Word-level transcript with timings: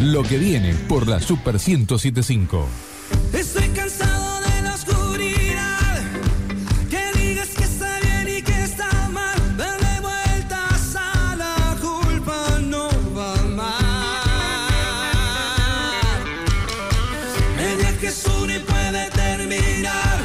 lo 0.00 0.22
que 0.22 0.38
viene 0.38 0.74
por 0.88 1.06
la 1.06 1.20
Super 1.20 1.54
1075. 1.54 2.66
Estoy 3.32 3.68
cansado 3.68 4.40
de 4.40 4.62
la 4.62 4.74
oscuridad. 4.74 6.00
Que 6.88 7.18
digas 7.18 7.48
que 7.48 7.64
está 7.64 7.98
bien 8.00 8.38
y 8.38 8.42
que 8.42 8.62
está 8.62 9.08
mal. 9.10 9.56
Darle 9.58 10.00
vueltas 10.00 10.96
a 10.96 11.36
la 11.36 11.76
culpa 11.80 12.58
no 12.62 12.88
va 13.16 13.34
mal. 13.42 13.84
Media 17.56 17.98
que 17.98 18.10
une 18.42 18.60
puede 18.60 19.10
terminar. 19.10 20.18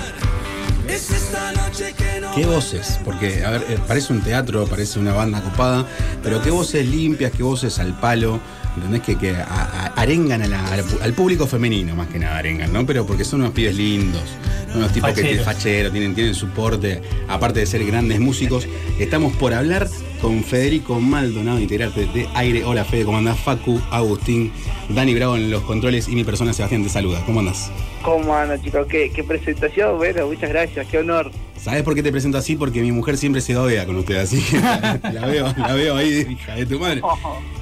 Es 0.88 1.12
esta 1.12 1.52
noche 1.52 1.94
que 1.98 2.22
no. 2.22 2.34
¿Qué 2.34 2.46
voces? 2.46 2.98
Porque, 3.04 3.44
a 3.44 3.52
ver, 3.52 3.66
eh, 3.68 3.80
parece 3.86 4.14
un 4.14 4.22
teatro, 4.22 4.66
parece 4.68 5.00
una 5.00 5.14
banda 5.14 5.42
copada, 5.42 5.86
pero 6.24 6.42
qué 6.42 6.50
voces 6.50 6.88
limpias, 6.88 7.34
qué 7.36 7.44
voces 7.44 7.78
al 7.80 8.00
palo, 8.00 8.40
¿entendés? 8.76 9.02
Que, 9.02 9.18
que 9.18 9.32
a- 9.36 9.44
a- 9.44 9.86
arengan 10.02 10.42
a 10.42 10.48
la- 10.48 10.66
al, 11.02 11.14
público 11.14 11.48
femenino, 11.48 11.96
más 11.96 12.08
que 12.08 12.20
nada 12.20 12.38
arengan, 12.38 12.72
¿no? 12.74 12.86
Pero 12.86 13.06
porque 13.06 13.24
son 13.24 13.42
unos 13.42 13.54
pibes 13.54 13.76
lindos, 13.76 14.24
son 14.70 14.78
unos 14.80 14.92
tipos 14.94 15.10
que 15.12 15.22
tienen 15.22 15.44
Facheros. 15.44 15.56
fachero, 15.58 15.92
tienen, 15.92 16.16
tienen 16.16 16.36
soporte, 16.36 17.02
aparte 17.28 17.60
de 17.62 17.66
ser 17.66 17.86
grandes 17.86 18.20
músicos. 18.20 18.68
Estamos 19.00 19.34
por 19.36 19.54
hablar 19.54 19.88
con 20.22 20.44
Federico 20.44 21.00
Maldonado, 21.00 21.60
integrante 21.60 22.06
de 22.08 22.28
Aire. 22.34 22.64
Hola 22.64 22.84
Fede, 22.86 23.06
¿cómo 23.06 23.18
andás? 23.18 23.40
Facu, 23.40 23.80
Agustín, 23.92 24.52
Dani 24.90 25.14
Bravo 25.14 25.36
en 25.36 25.52
los 25.52 25.62
controles 25.64 26.08
y 26.08 26.16
mi 26.16 26.24
persona 26.24 26.54
Sebastián 26.54 26.84
te 26.84 26.90
saluda. 26.90 27.22
¿Cómo 27.26 27.40
andás? 27.42 27.72
¿Cómo 28.02 28.36
andan, 28.36 28.62
chicos? 28.62 28.86
¿Qué, 28.88 29.12
qué 29.12 29.24
presentación, 29.24 29.98
bueno, 29.98 30.28
muchas 30.28 30.50
gracias, 30.50 30.88
qué 30.88 31.00
honor. 31.00 31.32
¿Sabes 31.58 31.84
por 31.84 31.96
qué 31.96 32.04
te 32.04 32.12
presento 32.12 32.38
así? 32.38 32.56
Porque 32.56 32.82
mi 32.82 32.92
mujer 32.92 33.18
siempre 33.18 33.42
se 33.42 33.56
babea 33.56 33.86
con 33.86 33.96
ustedes, 33.96 34.24
así 34.24 34.42
que 34.42 34.60
la 34.60 35.26
veo, 35.26 35.54
la 35.58 35.74
veo 35.74 35.96
ahí, 35.96 36.26
hija 36.30 36.56
de 36.56 36.66
tu 36.66 36.80
madre. 36.80 37.02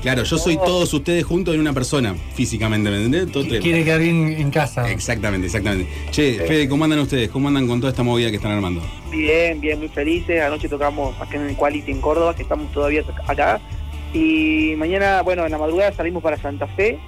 Claro, 0.02 0.24
yo 0.24 0.38
soy 0.38 0.58
todos 0.58 0.94
ustedes 0.94 1.24
juntos 1.24 1.56
en 1.56 1.62
una 1.62 1.74
persona, 1.74 2.16
físicamente, 2.34 2.90
¿me 2.90 2.98
entendés? 2.98 3.32
Todo 3.32 3.44
Quiere 3.48 3.84
quedar 3.84 4.02
bien 4.02 4.34
en 4.38 4.52
casa. 4.52 4.90
Exactamente, 4.92 5.48
exactamente. 5.48 5.88
Che, 6.12 6.40
Fede, 6.46 6.68
¿cómo 6.68 6.84
andan 6.84 7.00
ustedes? 7.00 7.30
¿Cómo 7.30 7.48
andan 7.48 7.68
con 7.68 7.80
toda 7.80 7.92
esta 7.92 8.04
movida 8.04 8.30
que 8.30 8.38
están 8.38 8.52
armando? 8.52 8.82
Bien, 9.12 9.62
bien, 9.62 9.80
muy 9.80 9.90
felices. 9.90 10.42
Anoche 10.42 10.68
tocamos 10.68 11.20
acá 11.22 11.38
en 11.38 11.50
el 11.50 11.56
Quality 11.56 11.92
en 11.92 12.02
Córdoba, 12.02 12.36
que 12.36 12.44
estamos 12.44 12.72
todavía 12.72 13.04
acá. 13.28 13.62
Y 14.14 14.74
mañana, 14.78 15.22
bueno, 15.22 15.46
en 15.46 15.52
la 15.52 15.58
madrugada 15.58 15.94
salimos 15.94 16.22
para 16.22 16.38
Santa 16.38 16.68
Fe 16.68 17.00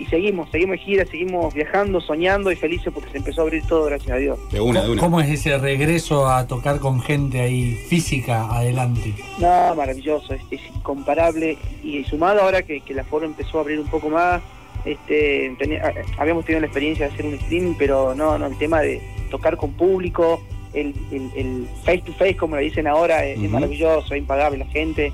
y 0.00 0.06
seguimos, 0.06 0.50
seguimos 0.50 0.78
de 0.78 0.82
gira, 0.84 1.04
seguimos 1.04 1.52
viajando, 1.54 2.00
soñando 2.00 2.50
y 2.50 2.56
felices 2.56 2.90
porque 2.92 3.10
se 3.10 3.18
empezó 3.18 3.42
a 3.42 3.44
abrir 3.44 3.62
todo, 3.66 3.84
gracias 3.84 4.10
a 4.10 4.16
Dios. 4.16 4.38
De 4.50 4.60
una, 4.60 4.82
de 4.82 4.90
una. 4.92 5.00
¿Cómo 5.00 5.20
es 5.20 5.28
ese 5.28 5.58
regreso 5.58 6.26
a 6.28 6.46
tocar 6.46 6.80
con 6.80 7.00
gente 7.02 7.40
ahí 7.40 7.72
física 7.88 8.46
adelante? 8.50 9.14
No, 9.38 9.74
maravilloso, 9.74 10.32
es, 10.34 10.40
es 10.50 10.60
incomparable. 10.74 11.58
Y 11.84 12.02
sumado 12.04 12.40
ahora 12.42 12.62
que, 12.62 12.80
que 12.80 12.94
la 12.94 13.04
foro 13.04 13.26
empezó 13.26 13.58
a 13.58 13.60
abrir 13.60 13.78
un 13.78 13.88
poco 13.88 14.08
más, 14.08 14.40
este, 14.84 15.54
tenía- 15.58 15.92
habíamos 16.18 16.44
tenido 16.46 16.60
la 16.60 16.66
experiencia 16.66 17.06
de 17.06 17.12
hacer 17.12 17.26
un 17.26 17.34
streaming, 17.34 17.74
pero 17.78 18.14
no, 18.14 18.38
no, 18.38 18.46
el 18.46 18.56
tema 18.56 18.80
de 18.80 19.00
tocar 19.30 19.56
con 19.58 19.72
público, 19.74 20.40
el, 20.72 20.94
el- 21.12 21.30
el 21.36 21.68
face 21.84 22.02
to 22.06 22.12
face, 22.14 22.36
como 22.36 22.56
le 22.56 22.62
dicen 22.62 22.86
ahora, 22.86 23.24
es, 23.26 23.38
es 23.42 23.50
maravilloso, 23.50 24.14
es 24.14 24.20
impagable 24.20 24.58
la 24.58 24.66
gente. 24.66 25.12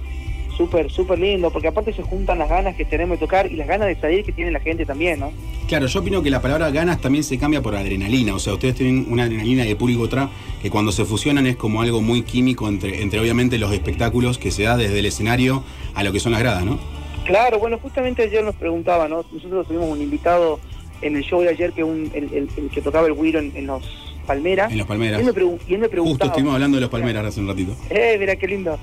Súper, 0.56 0.90
súper 0.90 1.18
lindo, 1.18 1.50
porque 1.50 1.68
aparte 1.68 1.92
se 1.92 2.02
juntan 2.02 2.38
las 2.38 2.48
ganas 2.48 2.74
que 2.76 2.84
tenemos 2.86 3.18
de 3.18 3.26
tocar 3.26 3.50
y 3.52 3.56
las 3.56 3.68
ganas 3.68 3.88
de 3.88 3.96
salir 3.96 4.24
que 4.24 4.32
tiene 4.32 4.50
la 4.50 4.60
gente 4.60 4.86
también, 4.86 5.20
¿no? 5.20 5.30
Claro, 5.68 5.86
yo 5.86 6.00
opino 6.00 6.22
que 6.22 6.30
la 6.30 6.40
palabra 6.40 6.70
ganas 6.70 7.00
también 7.00 7.24
se 7.24 7.36
cambia 7.36 7.60
por 7.60 7.74
adrenalina. 7.76 8.34
O 8.34 8.38
sea, 8.38 8.54
ustedes 8.54 8.74
tienen 8.76 9.06
una 9.10 9.24
adrenalina 9.24 9.64
de 9.64 9.76
público 9.76 10.02
otra 10.04 10.30
que 10.62 10.70
cuando 10.70 10.92
se 10.92 11.04
fusionan 11.04 11.46
es 11.46 11.56
como 11.56 11.82
algo 11.82 12.00
muy 12.00 12.22
químico 12.22 12.68
entre, 12.68 13.02
entre 13.02 13.20
obviamente 13.20 13.58
los 13.58 13.70
espectáculos 13.72 14.38
que 14.38 14.50
se 14.50 14.62
da 14.62 14.76
desde 14.78 14.98
el 14.98 15.04
escenario 15.06 15.62
a 15.94 16.02
lo 16.02 16.12
que 16.12 16.20
son 16.20 16.32
las 16.32 16.40
gradas, 16.40 16.64
¿no? 16.64 16.78
Claro, 17.24 17.58
bueno, 17.58 17.78
justamente 17.78 18.22
ayer 18.22 18.42
nos 18.42 18.54
preguntaba, 18.54 19.08
¿no? 19.08 19.24
Nosotros 19.30 19.66
tuvimos 19.66 19.90
un 19.90 20.00
invitado 20.00 20.58
en 21.02 21.16
el 21.16 21.22
show 21.22 21.42
de 21.42 21.50
ayer, 21.50 21.72
que 21.72 21.84
un, 21.84 22.10
el, 22.14 22.24
el- 22.32 22.48
el 22.56 22.70
que 22.70 22.80
tocaba 22.80 23.06
el 23.08 23.12
güiro 23.12 23.40
en, 23.40 23.52
en 23.56 23.66
los 23.66 23.82
Palmeras. 24.26 24.72
En 24.72 24.78
los 24.78 24.86
Y 24.86 24.88
Palmeras. 24.88 25.20
él 25.20 25.26
me, 25.26 25.32
y 25.42 25.74
él 25.74 25.80
me 25.80 25.86
Justo 25.86 25.90
preguntaba. 25.90 26.30
estuvimos 26.30 26.54
hablando 26.54 26.76
de 26.76 26.80
los 26.80 26.90
Palmeras 26.90 27.26
hace 27.26 27.40
un 27.40 27.48
ratito. 27.48 27.72
Eh, 27.90 28.16
mira 28.18 28.36
qué 28.36 28.46
lindo. 28.48 28.78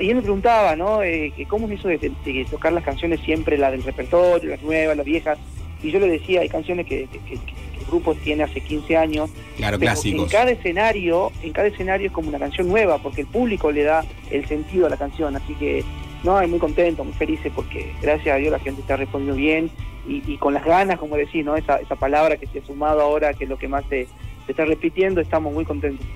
Y 0.00 0.08
él 0.10 0.16
me 0.16 0.22
preguntaba, 0.22 0.74
¿no? 0.76 1.02
Eh, 1.02 1.32
que 1.36 1.46
¿Cómo 1.46 1.68
es 1.68 1.78
eso 1.78 1.88
de, 1.88 1.98
de- 1.98 2.12
de 2.24 2.44
tocar 2.50 2.72
las 2.72 2.82
canciones 2.84 3.20
siempre, 3.20 3.58
la 3.58 3.70
del 3.70 3.82
repertorio, 3.82 4.50
las 4.50 4.62
nuevas, 4.62 4.96
las 4.96 5.06
viejas? 5.06 5.38
Y 5.82 5.90
yo 5.90 5.98
le 6.00 6.08
decía, 6.08 6.40
hay 6.40 6.48
canciones 6.48 6.86
que, 6.86 7.06
que- 7.12 7.18
que- 7.20 7.34
que 7.36 7.80
el 7.80 7.86
grupo 7.86 8.14
tiene 8.14 8.42
hace 8.44 8.60
15 8.60 8.96
años. 8.96 9.30
Claro, 9.56 9.78
pero 9.78 9.90
En 9.90 9.96
clásicos. 9.96 10.30
cada 10.32 10.50
escenario, 10.50 11.32
en 11.42 11.52
cada 11.52 11.68
escenario 11.68 12.06
es 12.08 12.12
como 12.12 12.28
una 12.28 12.38
canción 12.38 12.68
nueva, 12.68 12.98
porque 12.98 13.20
el 13.22 13.26
público 13.26 13.70
le 13.72 13.82
da 13.84 14.04
el 14.30 14.46
sentido 14.46 14.86
a 14.86 14.90
la 14.90 14.96
canción. 14.96 15.36
Así 15.36 15.54
que, 15.54 15.84
no, 16.24 16.40
muy 16.48 16.58
contento, 16.58 17.04
muy 17.04 17.12
felices, 17.14 17.52
porque 17.54 17.92
gracias 18.02 18.34
a 18.34 18.38
Dios 18.38 18.52
la 18.52 18.58
gente 18.58 18.80
está 18.82 18.96
respondiendo 18.96 19.36
bien 19.36 19.70
y, 20.08 20.22
y 20.30 20.36
con 20.38 20.54
las 20.54 20.64
ganas, 20.64 20.98
como 20.98 21.16
decís, 21.16 21.44
¿no? 21.44 21.56
Esa, 21.56 21.76
esa 21.78 21.96
palabra 21.96 22.36
que 22.36 22.46
se 22.46 22.58
ha 22.60 22.66
sumado 22.66 23.00
ahora, 23.02 23.32
que 23.34 23.44
es 23.44 23.50
lo 23.50 23.58
que 23.58 23.68
más 23.68 23.84
se, 23.88 24.06
se 24.46 24.52
está 24.52 24.64
repitiendo, 24.64 25.20
estamos 25.20 25.52
muy 25.52 25.64
contentos. 25.64 26.06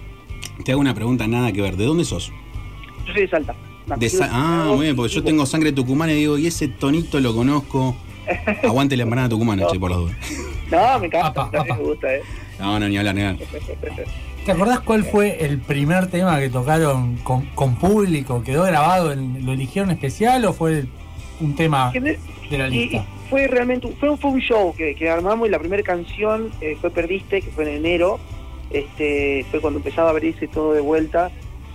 Te 0.64 0.72
hago 0.72 0.80
una 0.80 0.94
pregunta 0.94 1.26
nada 1.26 1.52
que 1.52 1.60
ver. 1.60 1.76
¿De 1.76 1.84
dónde 1.84 2.04
sos? 2.04 2.32
Yo 3.06 3.12
soy 3.12 3.22
de 3.22 3.28
Salta. 3.28 3.54
De 3.96 4.08
Sa- 4.08 4.28
ah, 4.32 4.66
muy 4.74 4.84
bien, 4.86 4.96
porque 4.96 5.12
yo 5.12 5.22
tengo 5.22 5.44
sangre 5.46 5.72
tucumana 5.72 6.12
y 6.12 6.16
digo, 6.16 6.38
y 6.38 6.46
ese 6.46 6.68
tonito 6.68 7.20
lo 7.20 7.34
conozco. 7.34 7.96
Aguante 8.62 8.96
la 8.96 9.02
empanada 9.02 9.28
tucumana, 9.28 9.62
No. 9.62 9.70
che, 9.70 9.78
por 9.78 9.90
los 9.90 10.00
dos. 10.00 10.12
No, 10.70 10.98
me 10.98 11.06
encanta, 11.06 11.50
me 11.52 11.76
gusta, 11.76 12.14
¿eh? 12.14 12.22
No, 12.58 12.78
no, 12.80 12.88
ni 12.88 12.96
hablar, 12.96 13.14
ni 13.14 13.22
hablar. 13.22 13.46
¿Te 14.46 14.52
acordás 14.52 14.80
cuál 14.80 15.04
fue 15.04 15.44
el 15.44 15.58
primer 15.58 16.06
tema 16.06 16.38
que 16.38 16.48
tocaron 16.48 17.16
con, 17.18 17.46
con 17.54 17.76
público? 17.76 18.42
¿Quedó 18.42 18.64
grabado? 18.64 19.12
En, 19.12 19.44
¿Lo 19.44 19.52
eligieron 19.52 19.90
especial 19.90 20.44
o 20.46 20.52
fue 20.52 20.84
un 21.40 21.54
tema 21.54 21.90
de 21.92 22.18
la 22.58 22.68
Y, 22.68 22.74
y 22.74 22.88
lista? 22.88 23.04
fue 23.28 23.46
realmente 23.48 23.86
un- 23.86 23.96
fue, 23.96 24.16
fue 24.16 24.30
un 24.30 24.40
show 24.40 24.74
que, 24.76 24.94
que 24.94 25.08
armamos 25.10 25.48
y 25.48 25.50
la 25.50 25.58
primera 25.58 25.82
canción 25.82 26.50
eh, 26.60 26.76
fue 26.80 26.90
Perdiste, 26.90 27.42
que 27.42 27.50
fue 27.50 27.64
en 27.64 27.76
enero. 27.84 28.18
Este, 28.70 29.44
fue 29.50 29.60
cuando 29.60 29.78
empezaba 29.78 30.08
a 30.08 30.10
abrirse 30.12 30.48
todo 30.48 30.72
de 30.72 30.80
vuelta 30.80 31.30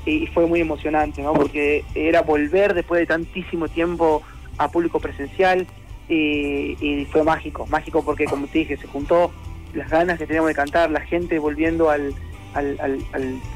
y, 0.05 0.27
fue 0.27 0.45
muy 0.45 0.61
emocionante, 0.61 1.21
¿no? 1.21 1.33
Porque 1.33 1.83
era 1.95 2.21
volver 2.21 2.73
después 2.73 2.99
de 2.99 3.05
tantísimo 3.07 3.67
tiempo 3.67 4.21
a 4.57 4.69
público 4.69 4.99
presencial 4.99 5.67
y, 6.07 7.05
fue 7.11 7.23
mágico, 7.23 7.65
mágico 7.67 8.03
porque 8.03 8.25
como 8.25 8.47
te 8.47 8.59
dije, 8.59 8.77
se 8.77 8.87
juntó 8.87 9.31
las 9.73 9.89
ganas 9.89 10.17
que 10.17 10.25
teníamos 10.25 10.49
de 10.49 10.55
cantar, 10.55 10.89
la 10.89 11.01
gente 11.01 11.37
volviendo 11.39 11.89
al- 11.89 12.13
al- 12.53 12.79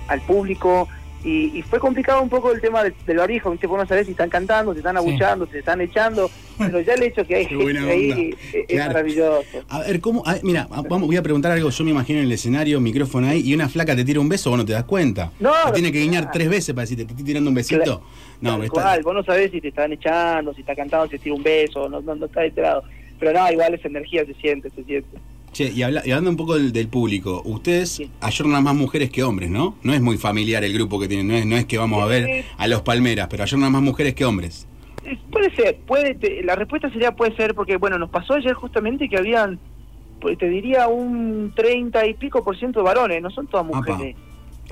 al 0.07 0.21
público 0.21 0.87
y, 1.23 1.57
y 1.57 1.61
fue 1.61 1.79
complicado 1.79 2.21
un 2.21 2.29
poco 2.29 2.51
el 2.51 2.59
tema 2.59 2.83
del, 2.83 2.93
del 3.05 3.19
¿viste? 3.27 3.67
Vos 3.67 3.79
no 3.79 3.87
sabés 3.87 4.05
si 4.05 4.11
están 4.11 4.29
cantando, 4.29 4.73
si 4.73 4.79
están 4.79 4.93
Sí. 4.95 4.99
abuchando, 4.99 5.47
si 5.51 5.57
están 5.57 5.79
echando, 5.81 6.29
pero 6.57 6.81
ya 6.81 6.93
el 6.93 7.03
hecho 7.03 7.25
que 7.25 7.35
hay 7.35 7.45
gente 7.45 7.79
ahí 7.79 8.35
es, 8.51 8.55
es 8.55 8.65
Claro. 8.67 8.91
maravilloso. 8.93 9.63
A 9.69 9.79
ver, 9.79 9.99
¿cómo? 10.01 10.23
a 10.25 10.33
ver, 10.33 10.43
mira, 10.43 10.67
vamos, 10.69 11.07
voy 11.07 11.15
a 11.17 11.21
preguntar 11.23 11.51
algo. 11.51 11.69
Yo 11.69 11.83
me 11.83 11.91
imagino 11.91 12.19
en 12.19 12.25
el 12.25 12.31
escenario, 12.31 12.79
micrófono 12.81 13.27
ahí, 13.27 13.41
y 13.41 13.53
una 13.53 13.69
flaca 13.69 13.95
te 13.95 14.03
tira 14.03 14.19
un 14.19 14.29
beso, 14.29 14.49
vos 14.49 14.59
no 14.59 14.65
te 14.65 14.73
das 14.73 14.83
cuenta. 14.83 15.31
No, 15.39 15.51
Te 15.67 15.73
tiene 15.73 15.91
que 15.91 15.99
guiñar 15.99 16.31
tres 16.31 16.49
veces 16.49 16.73
para 16.75 16.81
decirte, 16.83 17.05
te 17.05 17.11
estoy 17.11 17.25
tirando 17.25 17.49
un 17.49 17.55
besito. 17.55 17.83
Claro. 17.83 18.03
No, 18.41 18.51
pero 18.55 18.63
está. 18.63 18.81
cual, 18.81 19.03
vos 19.03 19.13
no 19.15 19.23
sabés 19.23 19.51
si 19.51 19.61
te 19.61 19.69
están 19.69 19.93
echando, 19.93 20.53
si 20.53 20.61
está 20.61 20.75
cantando, 20.75 21.05
si 21.05 21.11
te 21.11 21.19
tira 21.19 21.35
un 21.35 21.43
beso, 21.43 21.87
no, 21.89 22.01
no, 22.01 22.15
no 22.15 22.25
está 22.25 22.43
enterado. 22.45 22.83
Pero 23.19 23.31
no, 23.31 23.49
igual 23.51 23.73
esa 23.73 23.87
energía 23.87 24.25
se 24.25 24.33
siente, 24.33 24.69
se 24.71 24.83
siente. 24.83 25.17
Che, 25.53 25.71
y, 25.71 25.83
habla- 25.83 26.01
y 26.03 26.09
hablando 26.11 26.31
un 26.31 26.37
poco 26.37 26.55
del, 26.55 26.73
del 26.73 26.87
público, 26.87 27.41
ustedes 27.45 27.89
Sí. 27.91 28.09
ayornan 28.21 28.63
más 28.63 28.75
mujeres 28.75 29.09
que 29.11 29.23
hombres, 29.23 29.49
¿no? 29.51 29.75
No 29.83 29.93
es 29.93 30.01
muy 30.01 30.17
familiar 30.17 30.63
el 30.63 30.73
grupo 30.73 30.99
que 30.99 31.07
tienen, 31.07 31.27
no 31.27 31.35
es, 31.35 31.45
no 31.45 31.55
es 31.55 31.65
que 31.65 31.77
vamos 31.77 32.01
a 32.01 32.07
ver 32.07 32.43
a 32.57 32.67
los 32.67 32.81
Palmeras, 32.81 33.27
pero 33.29 33.43
ayornan 33.43 33.71
más 33.71 33.81
mujeres 33.83 34.15
que 34.15 34.25
hombres. 34.25 34.67
Eh, 35.05 35.17
Puede 35.31 35.53
ser, 35.55 35.77
puede, 35.85 36.15
te- 36.15 36.41
la 36.43 36.55
respuesta 36.55 36.89
sería 36.91 37.11
puede 37.11 37.35
ser, 37.35 37.53
porque 37.53 37.77
bueno, 37.77 37.97
nos 37.99 38.09
pasó 38.09 38.33
ayer 38.33 38.53
justamente 38.53 39.07
que 39.07 39.17
habían, 39.17 39.59
pues 40.19 40.37
te 40.39 40.49
diría 40.49 40.87
un 40.87 41.51
30 41.55 42.07
y 42.07 42.15
pico 42.15 42.43
por 42.43 42.57
ciento 42.57 42.79
de 42.79 42.85
varones, 42.85 43.21
no 43.21 43.29
son 43.29 43.45
todas 43.47 43.65
Apa. 43.67 43.97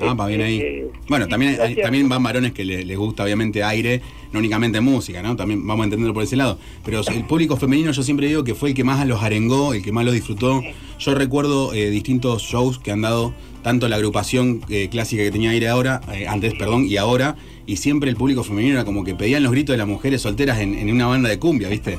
Ah, 0.01 0.15
pa, 0.15 0.27
bien 0.27 0.41
ahí. 0.41 0.59
Eh, 0.59 0.87
Bueno, 1.07 1.27
también, 1.27 1.57
hay- 1.61 1.75
también 1.75 2.07
van 2.09 2.23
varones 2.23 2.51
que 2.53 2.63
le- 2.63 2.85
les 2.85 2.97
gusta 2.97 3.23
obviamente 3.23 3.63
aire, 3.63 4.01
no 4.31 4.39
únicamente 4.39 4.79
música, 4.81 5.21
¿no? 5.21 5.35
También 5.35 5.65
vamos 5.67 5.83
a 5.83 5.85
entenderlo 5.85 6.13
por 6.13 6.23
ese 6.23 6.35
lado. 6.37 6.57
Pero 6.85 7.01
el 7.07 7.25
público 7.25 7.57
femenino 7.57 7.91
yo 7.91 8.01
siempre 8.03 8.27
digo 8.27 8.43
que 8.43 8.55
fue 8.55 8.69
el 8.69 8.75
que 8.75 8.83
más 8.83 9.05
los 9.05 9.21
arengó, 9.21 9.73
el 9.73 9.81
que 9.83 9.91
más 9.91 10.05
los 10.05 10.13
disfrutó. 10.13 10.61
Yo 10.99 11.15
recuerdo 11.15 11.73
eh, 11.73 11.89
distintos 11.89 12.43
shows 12.43 12.79
que 12.79 12.91
han 12.91 13.01
dado 13.01 13.33
tanto 13.63 13.87
la 13.89 13.97
agrupación 13.97 14.61
eh, 14.69 14.87
clásica 14.89 15.21
que 15.23 15.31
tenía 15.31 15.49
aire 15.51 15.67
ahora, 15.67 16.01
eh, 16.13 16.27
antes, 16.27 16.53
perdón, 16.55 16.85
y 16.87 16.97
ahora, 16.97 17.35
y 17.67 17.75
siempre 17.77 18.09
el 18.09 18.15
público 18.15 18.43
femenino 18.43 18.73
era 18.75 18.85
como 18.85 19.03
que 19.03 19.13
pedían 19.13 19.43
los 19.43 19.51
gritos 19.51 19.73
de 19.73 19.77
las 19.77 19.87
mujeres 19.87 20.21
solteras 20.21 20.59
en, 20.59 20.73
en 20.75 20.89
una 20.91 21.05
banda 21.07 21.29
de 21.29 21.37
cumbia, 21.37 21.67
¿viste? 21.69 21.97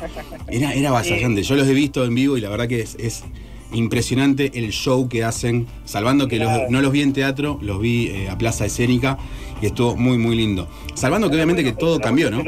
Era, 0.49 0.73
era 0.75 0.89
avasallante. 0.89 1.43
Yo 1.43 1.55
los 1.55 1.69
he 1.69 1.75
visto 1.75 2.05
en 2.05 2.15
vivo 2.15 2.37
y 2.37 2.41
la 2.41 2.49
verdad 2.49 2.67
que 2.67 2.81
es, 2.81 2.97
es 2.99 3.25
impresionante 3.73 4.51
el 4.55 4.71
show 4.71 5.09
que 5.09 5.25
hacen, 5.25 5.67
salvando 5.85 6.29
que 6.29 6.39
los- 6.39 6.71
no 6.71 6.81
los 6.81 6.93
vi 6.93 7.03
en 7.03 7.13
teatro, 7.13 7.59
los 7.63 7.81
vi 7.81 8.09
eh, 8.09 8.29
a 8.31 8.37
Plaza 8.39 8.67
Escénica 8.67 9.19
y 9.61 9.67
estuvo 9.67 9.97
muy, 9.97 10.19
muy 10.19 10.37
lindo. 10.37 10.69
Salvando 10.95 11.29
que 11.29 11.37
obviamente 11.37 11.65
que 11.65 11.73
todo 11.73 11.95
Estará 11.97 12.09
cambió, 12.11 12.31
¿no? 12.31 12.43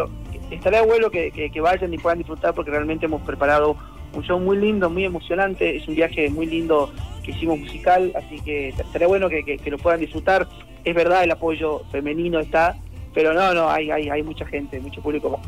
Estaría 0.50 0.82
bueno 0.82 1.11
que, 1.11 1.31
que- 1.31 1.50
que 1.50 1.61
vayan 1.61 1.93
y 1.93 1.99
puedan 1.99 2.19
disfrutar 2.19 2.55
porque 2.55 2.71
realmente 2.71 3.06
hemos 3.06 3.23
preparado 3.23 3.76
un 4.15 4.23
show 4.23 4.38
muy 4.38 4.56
lindo, 4.56 4.88
muy 4.91 5.05
emocionante, 5.05 5.76
es 5.76 5.88
un 5.88 5.97
viaje 5.97 6.31
muy 6.31 6.47
lindo 6.47 6.93
que 7.25 7.32
hicimos 7.32 7.59
musical, 7.59 8.12
así 8.15 8.38
que 8.44 8.69
estaría 8.69 9.09
bueno 9.09 9.29
que, 9.29 9.43
que- 9.44 9.59
que 9.59 9.70
lo 9.70 9.79
puedan 9.79 9.99
disfrutar. 10.00 10.47
Es 10.85 10.94
verdad, 10.94 11.25
el 11.25 11.31
apoyo 11.31 11.82
femenino 11.91 12.38
está, 12.38 12.77
pero 13.15 13.32
no, 13.32 13.55
no, 13.55 13.70
hay, 13.70 13.91
hay, 13.91 14.09
hay 14.11 14.23
mucha 14.23 14.44
gente, 14.47 14.79
mucho 14.81 15.00
público. 15.00 15.41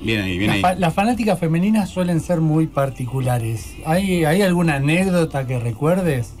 Bien 0.00 0.22
ahí, 0.22 0.38
bien 0.38 0.48
Las, 0.48 0.56
ahí. 0.56 0.62
fa- 0.62 0.74
las 0.74 0.94
fanáticas 0.94 1.38
femeninas 1.38 1.90
suelen 1.90 2.20
ser 2.20 2.40
muy 2.40 2.66
particulares. 2.66 3.76
¿Hay, 3.84 4.24
¿Hay 4.24 4.42
alguna 4.42 4.76
anécdota 4.76 5.46
que 5.46 5.58
recuerdes? 5.58 6.36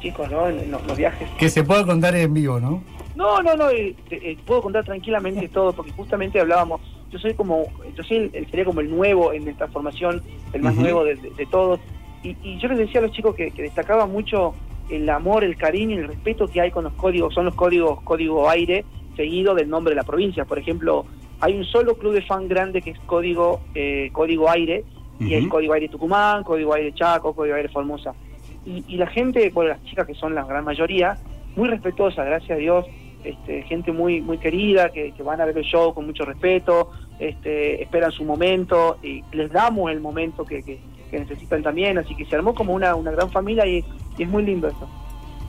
Chicos, 0.00 0.30
¿no? 0.30 0.48
En, 0.48 0.60
en 0.60 0.70
los, 0.70 0.84
los 0.86 0.96
viajes. 0.96 1.28
Que 1.38 1.48
se 1.48 1.64
pueda 1.64 1.84
contar 1.84 2.14
en 2.16 2.32
vivo, 2.32 2.60
¿no? 2.60 2.82
No, 3.14 3.42
no, 3.42 3.56
no, 3.56 3.70
eh, 3.70 3.94
eh, 4.10 4.36
puedo 4.46 4.62
contar 4.62 4.84
tranquilamente 4.84 5.48
todo, 5.52 5.72
porque 5.72 5.90
justamente 5.92 6.40
hablábamos, 6.40 6.80
yo 7.10 7.18
soy 7.18 7.34
como, 7.34 7.66
yo 7.96 8.04
soy 8.04 8.30
el, 8.32 8.46
sería 8.50 8.64
como 8.64 8.80
el 8.80 8.90
nuevo 8.90 9.32
en 9.32 9.48
esta 9.48 9.68
formación, 9.68 10.22
el 10.52 10.62
más 10.62 10.74
nuevo 10.76 11.02
de, 11.04 11.16
de- 11.16 11.30
de 11.30 11.46
todos, 11.46 11.80
y, 12.22 12.36
y 12.42 12.58
yo 12.58 12.68
les 12.68 12.78
decía 12.78 13.00
a 13.00 13.04
los 13.04 13.12
chicos 13.12 13.34
que, 13.34 13.50
que 13.50 13.62
destacaba 13.62 14.06
mucho 14.06 14.54
el 14.90 15.08
amor, 15.10 15.44
el 15.44 15.56
cariño 15.56 15.96
y 15.96 15.98
el 16.00 16.08
respeto 16.08 16.46
que 16.46 16.60
hay 16.60 16.70
con 16.70 16.84
los 16.84 16.92
códigos, 16.94 17.34
son 17.34 17.46
los 17.46 17.54
códigos, 17.54 18.00
código 18.02 18.48
aire, 18.50 18.84
seguido 19.16 19.54
del 19.54 19.68
nombre 19.68 19.92
de 19.92 19.96
la 19.96 20.04
provincia, 20.04 20.44
por 20.44 20.58
ejemplo, 20.58 21.06
hay 21.40 21.54
un 21.56 21.64
solo 21.64 21.96
club 21.96 22.14
de 22.14 22.22
fan 22.22 22.48
grande 22.48 22.82
que 22.82 22.90
es 22.90 22.98
código, 23.06 23.60
eh, 23.74 24.10
código 24.12 24.50
aire, 24.50 24.84
y 25.18 25.34
es 25.34 25.40
Ujú. 25.42 25.50
código 25.50 25.72
aire 25.74 25.88
Tucumán, 25.88 26.44
código 26.44 26.74
aire 26.74 26.92
Chaco, 26.92 27.34
código 27.34 27.54
aire 27.56 27.68
Formosa. 27.68 28.14
Y, 28.64 28.84
y 28.88 28.96
la 28.96 29.06
gente, 29.06 29.50
bueno, 29.50 29.70
las 29.70 29.82
chicas 29.84 30.06
que 30.06 30.14
son 30.14 30.34
la 30.34 30.44
gran 30.44 30.64
mayoría, 30.64 31.18
muy 31.54 31.68
respetuosa, 31.68 32.24
gracias 32.24 32.56
a 32.56 32.60
Dios, 32.60 32.86
este, 33.24 33.62
gente 33.62 33.92
muy 33.92 34.20
muy 34.20 34.38
querida, 34.38 34.90
que, 34.90 35.12
que 35.12 35.22
van 35.22 35.40
a 35.40 35.44
ver 35.46 35.56
el 35.56 35.64
show 35.64 35.92
con 35.94 36.06
mucho 36.06 36.24
respeto, 36.24 36.90
este, 37.18 37.82
esperan 37.82 38.12
su 38.12 38.24
momento, 38.24 38.98
y 39.02 39.22
les 39.32 39.50
damos 39.50 39.90
el 39.90 40.00
momento 40.00 40.44
que, 40.44 40.62
que- 40.62 40.78
que 41.10 41.20
necesitan 41.20 41.62
también, 41.62 41.96
así 41.98 42.16
que 42.16 42.24
se 42.26 42.34
armó 42.34 42.52
como 42.52 42.74
una, 42.74 42.96
una 42.96 43.12
gran 43.12 43.30
familia 43.30 43.64
y, 43.64 43.84
y 44.18 44.22
es 44.24 44.28
muy 44.28 44.42
lindo 44.44 44.66
eso. 44.68 44.88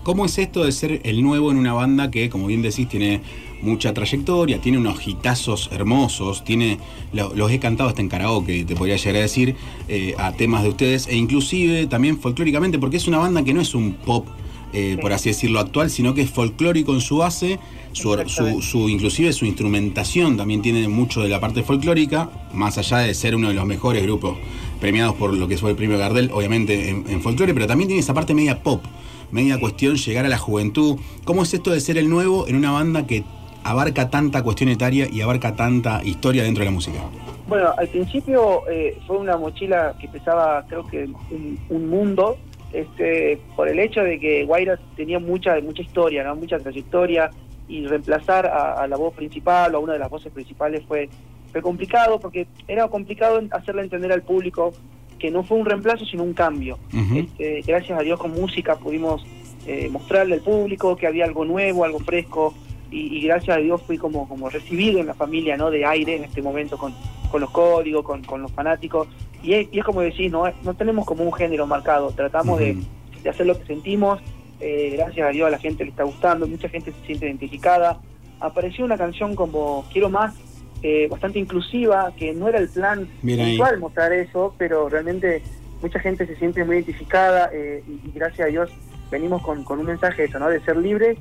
¿Cómo 0.07 0.23
es 0.25 0.37
esto 0.37 0.63
de 0.63 0.71
ser 0.71 1.01
el 1.03 1.21
nuevo 1.21 1.51
en 1.51 1.57
una 1.57 1.73
banda 1.73 2.09
que, 2.09 2.29
como 2.29 2.47
bien 2.47 2.61
decís, 2.61 2.87
tiene 2.87 3.19
mucha 3.61 3.93
trayectoria, 3.93 4.61
tiene 4.61 4.77
unos 4.77 5.05
hitazos 5.05 5.67
hermosos, 5.73 6.45
tiene 6.45 6.77
lo- 7.11 7.35
los 7.35 7.51
he 7.51 7.59
cantado 7.59 7.89
hasta 7.89 7.99
en 7.99 8.07
karaoke, 8.07 8.63
te 8.63 8.73
podría 8.73 8.95
llegar 8.95 9.17
a 9.17 9.19
decir, 9.19 9.55
eh, 9.89 10.15
a 10.17 10.31
temas 10.31 10.63
de 10.63 10.69
ustedes, 10.69 11.07
e 11.09 11.17
inclusive 11.17 11.87
también 11.87 12.17
folclóricamente, 12.21 12.79
porque 12.79 12.95
es 12.95 13.07
una 13.09 13.17
banda 13.17 13.43
que 13.43 13.53
no 13.53 13.59
es 13.59 13.75
un 13.75 13.95
pop, 13.95 14.25
eh, 14.71 14.93
Sí. 14.95 15.01
por 15.01 15.11
así 15.11 15.27
decirlo, 15.27 15.59
actual, 15.59 15.89
sino 15.89 16.13
que 16.13 16.21
es 16.21 16.29
folclórico 16.29 16.93
en 16.93 17.01
su 17.01 17.17
base, 17.17 17.59
su, 17.91 18.03
su, 18.03 18.13
Exactamente. 18.13 18.61
su- 18.65 18.87
inclusive 18.87 19.33
su 19.33 19.45
instrumentación 19.45 20.37
también 20.37 20.61
tiene 20.61 20.87
mucho 20.87 21.21
de 21.21 21.27
la 21.27 21.41
parte 21.41 21.63
folclórica, 21.63 22.29
más 22.53 22.77
allá 22.77 22.99
de 22.99 23.13
ser 23.13 23.35
uno 23.35 23.49
de 23.49 23.55
los 23.55 23.65
mejores 23.65 24.03
grupos 24.03 24.37
premiados 24.77 25.15
por 25.15 25.33
lo 25.33 25.47
que 25.47 25.57
fue 25.57 25.71
el 25.71 25.75
premio 25.75 25.97
Gardel, 25.97 26.29
obviamente 26.33 26.89
en, 26.89 27.05
en 27.09 27.21
folclore, 27.21 27.53
pero 27.53 27.67
también 27.67 27.87
tiene 27.87 28.01
esa 28.01 28.13
parte 28.13 28.33
media 28.33 28.63
pop, 28.63 28.83
media 29.31 29.59
cuestión 29.59 29.95
llegar 29.95 30.25
a 30.25 30.29
la 30.29 30.37
juventud. 30.37 30.97
¿Cómo 31.25 31.43
es 31.43 31.53
esto 31.53 31.71
de 31.71 31.79
ser 31.79 31.97
el 31.97 32.09
nuevo 32.09 32.47
en 32.47 32.55
una 32.55 32.71
banda 32.71 33.05
que 33.05 33.23
abarca 33.63 34.09
tanta 34.09 34.43
cuestión 34.43 34.69
etaria 34.69 35.07
y 35.11 35.21
abarca 35.21 35.55
tanta 35.55 36.01
historia 36.03 36.43
dentro 36.43 36.61
de 36.61 36.65
la 36.65 36.71
música? 36.71 36.99
Bueno, 37.47 37.71
al 37.77 37.87
principio 37.87 38.67
eh, 38.69 38.97
fue 39.07 39.17
una 39.17 39.37
mochila 39.37 39.95
que 39.99 40.07
pesaba 40.07 40.65
creo 40.67 40.85
que 40.85 41.05
un, 41.31 41.59
un 41.69 41.89
mundo, 41.89 42.37
este, 42.73 43.39
por 43.55 43.69
el 43.69 43.79
hecho 43.79 44.01
de 44.01 44.19
que 44.19 44.43
Guaira 44.45 44.77
tenía 44.95 45.19
mucha 45.19 45.59
mucha 45.61 45.81
historia, 45.81 46.23
¿no? 46.23 46.35
mucha 46.35 46.59
trayectoria, 46.59 47.29
y 47.69 47.85
reemplazar 47.85 48.45
a, 48.45 48.81
a 48.81 48.87
la 48.87 48.97
voz 48.97 49.13
principal 49.13 49.75
o 49.75 49.77
a 49.77 49.81
una 49.81 49.93
de 49.93 49.99
las 49.99 50.09
voces 50.09 50.31
principales 50.31 50.83
fue, 50.87 51.09
fue 51.57 51.61
complicado, 51.63 52.19
porque 52.19 52.47
era 52.67 52.87
complicado 52.87 53.41
hacerle 53.51 53.81
entender 53.81 54.11
al 54.11 54.21
público 54.21 54.73
que 55.17 55.31
no 55.31 55.43
fue 55.43 55.57
un 55.57 55.65
reemplazo, 55.65 56.05
sino 56.05 56.23
un 56.23 56.33
cambio. 56.33 56.77
Este, 57.15 57.61
gracias 57.65 57.99
a 57.99 58.03
Dios 58.03 58.19
con 58.19 58.31
música 58.31 58.75
pudimos 58.75 59.25
eh, 59.65 59.89
mostrarle 59.89 60.35
al 60.35 60.41
público 60.41 60.95
que 60.95 61.07
había 61.07 61.25
algo 61.25 61.45
nuevo, 61.45 61.83
algo 61.83 61.99
fresco, 61.99 62.53
y, 62.91 63.17
y 63.17 63.21
gracias 63.21 63.57
a 63.57 63.59
Dios 63.59 63.81
fui 63.81 63.97
como, 63.97 64.29
como 64.29 64.49
recibido 64.49 64.99
en 64.99 65.07
la 65.07 65.15
familia 65.15 65.57
¿no? 65.57 65.71
de 65.71 65.83
aire 65.83 66.15
en 66.17 66.25
este 66.25 66.43
momento 66.43 66.77
con, 66.77 66.93
con 67.31 67.41
los 67.41 67.49
códigos, 67.49 68.05
con, 68.05 68.23
con 68.23 68.43
los 68.43 68.51
fanáticos, 68.51 69.07
y 69.41 69.53
es, 69.53 69.67
y 69.71 69.79
es 69.79 69.83
como 69.83 70.01
decís, 70.01 70.31
no, 70.31 70.43
no 70.63 70.73
tenemos 70.75 71.05
como 71.05 71.23
un 71.23 71.33
género 71.33 71.65
marcado, 71.65 72.11
tratamos 72.11 72.59
de, 72.59 72.77
de 73.23 73.29
hacer 73.29 73.47
lo 73.47 73.57
que 73.59 73.65
sentimos, 73.65 74.19
eh, 74.59 74.91
gracias 74.95 75.27
a 75.27 75.31
Dios 75.31 75.47
a 75.47 75.51
la 75.51 75.57
gente 75.57 75.83
le 75.83 75.89
está 75.89 76.03
gustando, 76.03 76.47
mucha 76.47 76.69
gente 76.69 76.91
se 76.91 77.05
siente 77.07 77.25
identificada, 77.25 77.99
apareció 78.39 78.85
una 78.85 78.97
canción 78.97 79.35
como 79.35 79.83
Quiero 79.91 80.09
Más, 80.09 80.35
eh, 80.83 81.07
bastante 81.09 81.39
inclusiva, 81.39 82.13
que 82.17 82.33
no 82.33 82.47
era 82.47 82.59
el 82.59 82.69
plan 82.69 83.07
puntual 83.21 83.79
mostrar 83.79 84.13
eso, 84.13 84.53
pero 84.57 84.89
realmente 84.89 85.41
mucha 85.81 85.99
gente 85.99 86.25
se 86.25 86.35
siente 86.35 86.63
muy 86.63 86.77
identificada 86.77 87.49
eh, 87.53 87.83
y, 87.87 88.09
y 88.09 88.11
gracias 88.13 88.47
a 88.47 88.49
Dios 88.49 88.71
venimos 89.11 89.41
con, 89.41 89.63
con 89.63 89.79
un 89.79 89.85
mensaje 89.85 90.23
de 90.23 90.27
eso, 90.27 90.39
¿no? 90.39 90.49
De 90.49 90.59
ser 90.61 90.77
libres 90.77 91.17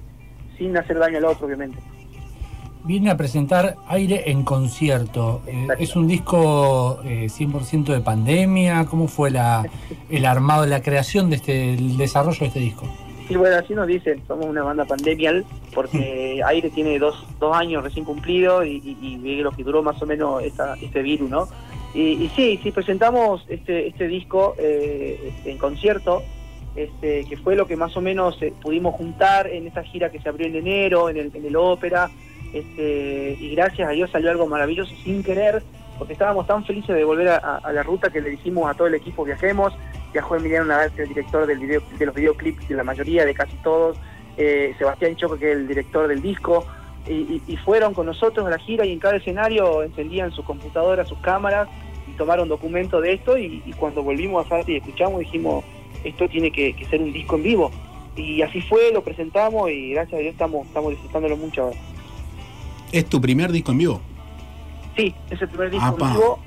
sin 0.58 0.76
hacer 0.76 0.98
daño 0.98 1.18
al 1.18 1.24
otro, 1.24 1.46
obviamente. 1.46 1.78
Viene 2.84 3.10
a 3.10 3.16
presentar 3.16 3.76
Aire 3.88 4.30
en 4.30 4.44
concierto. 4.44 5.42
Eh. 5.46 5.66
¿Es 5.80 5.96
un 5.96 6.06
disco 6.06 7.00
eh, 7.04 7.26
100% 7.26 7.86
de 7.86 8.00
pandemia? 8.00 8.86
¿Cómo 8.86 9.08
fue 9.08 9.30
la, 9.30 9.64
el 10.10 10.24
armado, 10.24 10.66
la 10.66 10.80
creación 10.82 11.28
de 11.30 11.36
este, 11.36 11.74
el 11.74 11.96
desarrollo 11.96 12.38
de 12.38 12.46
este 12.46 12.60
disco? 12.60 12.86
Sí, 13.26 13.34
bueno, 13.34 13.56
así 13.56 13.74
nos 13.74 13.88
dicen, 13.88 14.22
somos 14.28 14.46
una 14.46 14.62
banda 14.62 14.84
pandemial, 14.84 15.44
porque 15.76 16.40
Aire 16.46 16.70
tiene 16.70 16.98
dos, 16.98 17.24
dos 17.38 17.54
años 17.56 17.84
recién 17.84 18.04
cumplido 18.04 18.64
y, 18.64 18.82
y, 18.84 18.96
y 19.00 19.16
ve 19.18 19.42
lo 19.42 19.52
que 19.52 19.62
duró 19.62 19.84
más 19.84 20.02
o 20.02 20.06
menos 20.06 20.42
esta, 20.42 20.74
este 20.82 21.02
virus, 21.02 21.30
¿no? 21.30 21.46
Y, 21.94 22.24
y 22.24 22.28
sí, 22.34 22.58
sí, 22.62 22.72
presentamos 22.72 23.44
este, 23.48 23.86
este 23.86 24.08
disco 24.08 24.54
eh, 24.58 25.20
este, 25.36 25.50
en 25.52 25.58
concierto, 25.58 26.22
este, 26.74 27.24
que 27.26 27.36
fue 27.36 27.54
lo 27.56 27.66
que 27.66 27.76
más 27.76 27.96
o 27.96 28.00
menos 28.00 28.36
eh, 28.42 28.52
pudimos 28.60 28.94
juntar 28.96 29.46
en 29.46 29.66
esta 29.66 29.82
gira 29.84 30.10
que 30.10 30.20
se 30.20 30.28
abrió 30.28 30.46
en 30.46 30.56
enero, 30.56 31.08
en 31.08 31.16
el, 31.18 31.30
en 31.34 31.44
el 31.46 31.54
ópera, 31.56 32.10
este, 32.52 33.36
y 33.40 33.54
gracias 33.54 33.88
a 33.88 33.92
Dios 33.92 34.10
salió 34.10 34.30
algo 34.30 34.46
maravilloso 34.46 34.92
sin 35.04 35.22
querer, 35.22 35.62
porque 35.98 36.12
estábamos 36.12 36.46
tan 36.46 36.64
felices 36.64 36.94
de 36.94 37.04
volver 37.04 37.28
a, 37.28 37.36
a- 37.36 37.56
a 37.58 37.72
la 37.72 37.82
ruta 37.82 38.10
que 38.10 38.20
le 38.20 38.30
dijimos 38.30 38.68
a 38.70 38.74
todo 38.74 38.88
el 38.88 38.94
equipo 38.94 39.24
viajemos, 39.24 39.72
viajó 40.12 40.36
Emiliano 40.36 40.66
Navarro, 40.66 40.92
el 40.98 41.08
director 41.08 41.46
del 41.46 41.58
video, 41.58 41.82
de 41.98 42.06
los 42.06 42.14
videoclips 42.14 42.68
de 42.68 42.74
la 42.74 42.84
mayoría, 42.84 43.24
de 43.24 43.34
casi 43.34 43.56
todos, 43.62 43.96
eh, 44.36 44.74
Sebastián 44.78 45.16
Choco, 45.16 45.38
que 45.38 45.52
es 45.52 45.56
el 45.56 45.68
director 45.68 46.08
del 46.08 46.22
disco, 46.22 46.66
y, 47.08 47.56
fueron 47.64 47.94
con 47.94 48.06
nosotros 48.06 48.46
a 48.46 48.50
la 48.50 48.58
gira 48.58 48.84
y 48.84 48.92
en 48.92 48.98
cada 48.98 49.16
escenario 49.16 49.82
encendían 49.82 50.32
sus 50.32 50.44
computadoras, 50.44 51.08
sus 51.08 51.18
cámaras 51.18 51.68
y 52.08 52.16
tomaron 52.16 52.48
documento 52.48 53.00
de 53.00 53.12
esto 53.14 53.38
y, 53.38 53.62
y 53.64 53.72
cuando 53.74 54.02
volvimos 54.02 54.44
a 54.44 54.48
Salta 54.48 54.72
y 54.72 54.76
escuchamos 54.76 55.20
dijimos, 55.20 55.64
esto 56.02 56.28
tiene 56.28 56.50
que, 56.50 56.74
que 56.74 56.84
ser 56.86 57.00
un 57.00 57.12
disco 57.12 57.36
en 57.36 57.42
vivo. 57.42 57.70
Y 58.16 58.42
así 58.42 58.60
fue, 58.62 58.92
lo 58.92 59.02
presentamos 59.02 59.70
y 59.70 59.90
gracias 59.90 60.18
a 60.18 60.22
Dios 60.22 60.32
estamos, 60.32 60.66
estamos 60.66 60.90
disfrutándolo 60.90 61.36
mucho 61.36 61.64
ahora. 61.64 61.76
¿Es 62.92 63.06
tu 63.06 63.20
primer 63.20 63.52
disco 63.52 63.72
en 63.72 63.78
vivo? 63.78 64.00
Sí, 64.96 65.14
es 65.30 65.40
el 65.42 65.48
primer 65.48 65.70
disco 65.70 65.86
Apa. 65.86 66.06
en 66.06 66.12
vivo. 66.14 66.38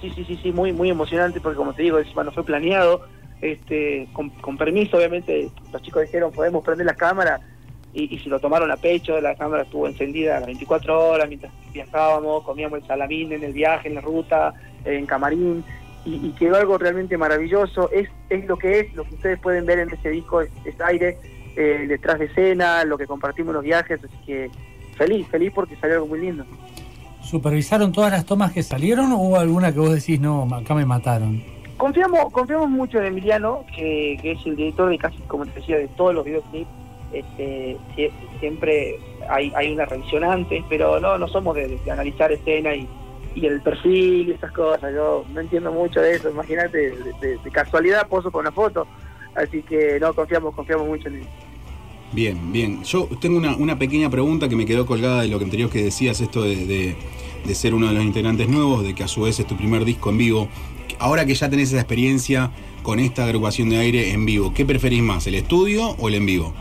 Sí, 0.00 0.10
sí, 0.16 0.24
sí, 0.24 0.38
sí, 0.42 0.52
muy, 0.52 0.72
muy 0.72 0.90
emocionante 0.90 1.40
porque 1.40 1.56
como 1.56 1.72
te 1.74 1.82
digo, 1.82 1.98
encima 1.98 2.24
no 2.24 2.32
fue 2.32 2.44
planeado. 2.44 3.02
Este, 3.42 4.08
con, 4.12 4.56
permiso, 4.56 4.96
obviamente, 4.96 5.50
los 5.72 5.82
chicos 5.82 6.02
dijeron 6.02 6.32
podemos 6.32 6.64
prender 6.64 6.86
la 6.86 6.94
cámara 6.94 7.40
y, 7.92 8.14
y 8.14 8.18
se 8.20 8.28
lo 8.28 8.38
tomaron 8.38 8.70
a 8.70 8.76
pecho, 8.76 9.20
la 9.20 9.34
cámara 9.34 9.64
estuvo 9.64 9.88
encendida 9.88 10.38
las 10.38 10.46
24 10.46 11.10
horas 11.10 11.28
mientras 11.28 11.52
viajábamos, 11.72 12.44
comíamos 12.44 12.80
el 12.80 12.86
salamín 12.86 13.32
en 13.32 13.42
el 13.42 13.52
viaje, 13.52 13.88
en 13.88 13.96
la 13.96 14.00
ruta, 14.00 14.54
en 14.84 15.06
camarín, 15.06 15.64
y, 16.04 16.30
quedó 16.32 16.56
algo 16.56 16.78
realmente 16.78 17.18
maravilloso. 17.18 17.90
Es, 17.90 18.08
es 18.30 18.46
lo 18.46 18.56
que 18.56 18.80
es, 18.80 18.94
lo 18.94 19.04
que 19.04 19.14
ustedes 19.14 19.40
pueden 19.40 19.66
ver 19.66 19.80
en 19.80 19.90
ese 19.90 20.10
disco 20.10 20.40
es, 20.40 20.50
aire, 20.84 21.18
eh, 21.56 21.86
detrás 21.88 22.18
de 22.18 22.26
escena, 22.26 22.84
lo 22.84 22.96
que 22.96 23.06
compartimos 23.06 23.50
en 23.50 23.54
los 23.54 23.64
viajes, 23.64 24.00
así 24.02 24.16
que 24.24 24.50
feliz, 24.96 25.26
feliz 25.28 25.52
porque 25.54 25.76
salió 25.76 25.96
algo 25.96 26.06
muy 26.06 26.20
lindo. 26.20 26.44
¿Supervisaron 27.22 27.92
todas 27.92 28.12
las 28.12 28.24
tomas 28.24 28.52
que 28.52 28.62
salieron 28.62 29.12
o 29.12 29.36
alguna 29.36 29.72
que 29.72 29.78
vos 29.78 29.92
decís, 29.92 30.20
no, 30.20 30.48
acá 30.54 30.74
me 30.74 30.84
mataron? 30.84 31.42
Confiamos, 31.86 32.30
confiamos 32.32 32.70
mucho 32.70 33.00
en 33.00 33.06
Emiliano, 33.06 33.64
que, 33.74 34.12
es 34.22 34.38
el 34.46 34.54
director 34.54 34.88
de 34.88 34.98
casi, 34.98 35.16
como 35.26 35.44
te 35.46 35.58
decía, 35.58 35.78
de 35.78 35.88
todos 35.88 36.14
los 36.14 36.24
videoclips. 36.24 36.70
Este, 37.12 37.76
sie- 37.96 38.12
siempre 38.38 39.00
hay, 39.28 39.52
hay 39.56 39.72
una 39.72 39.84
revisión 39.86 40.22
antes, 40.22 40.62
pero 40.68 41.00
no, 41.00 41.18
no 41.18 41.26
somos 41.26 41.56
de, 41.56 41.76
de 41.84 41.90
analizar 41.90 42.30
escena 42.30 42.72
y, 42.76 42.86
y 43.34 43.46
el 43.46 43.60
perfil 43.62 44.28
y 44.28 44.30
esas 44.30 44.52
cosas. 44.52 44.94
Yo 44.94 45.24
no 45.34 45.40
entiendo 45.40 45.72
mucho 45.72 46.00
de 46.00 46.14
eso. 46.14 46.30
Imagínate, 46.30 46.92
de, 47.20 47.50
casualidad 47.50 48.06
poso 48.06 48.30
con 48.30 48.42
una 48.42 48.52
foto. 48.52 48.86
Así 49.34 49.60
que 49.62 49.98
no, 50.00 50.14
confiamos, 50.14 50.54
confiamos 50.54 50.86
mucho 50.86 51.08
en 51.08 51.16
él. 51.16 51.26
Bien, 52.12 52.52
bien. 52.52 52.84
Yo 52.84 53.08
tengo 53.20 53.38
una, 53.38 53.56
una 53.56 53.76
pequeña 53.76 54.08
pregunta 54.08 54.48
que 54.48 54.54
me 54.54 54.66
quedó 54.66 54.86
colgada 54.86 55.22
de 55.22 55.28
lo 55.28 55.38
que 55.40 55.46
anterior 55.46 55.68
que 55.68 55.82
decías, 55.82 56.20
esto 56.20 56.42
de- 56.42 56.94
de 57.44 57.54
ser 57.56 57.74
uno 57.74 57.88
de 57.88 57.94
los 57.94 58.04
integrantes 58.04 58.48
nuevos, 58.48 58.84
de 58.84 58.94
que 58.94 59.02
a 59.02 59.08
su 59.08 59.22
vez 59.22 59.40
es 59.40 59.46
tu 59.48 59.56
primer 59.56 59.84
disco 59.84 60.10
en 60.10 60.18
vivo. 60.18 60.48
Ahora 60.98 61.24
que 61.26 61.34
ya 61.34 61.48
tenés 61.50 61.68
esa 61.70 61.80
experiencia 61.80 62.50
con 62.82 62.98
esta 62.98 63.24
agrupación 63.24 63.70
de 63.70 63.78
aire 63.78 64.10
en 64.12 64.24
vivo, 64.26 64.52
¿qué 64.54 64.64
preferís 64.64 65.02
más, 65.02 65.26
el 65.26 65.34
estudio 65.36 65.90
o 65.98 66.08
el 66.08 66.14
en 66.14 66.26
vivo? 66.26 66.54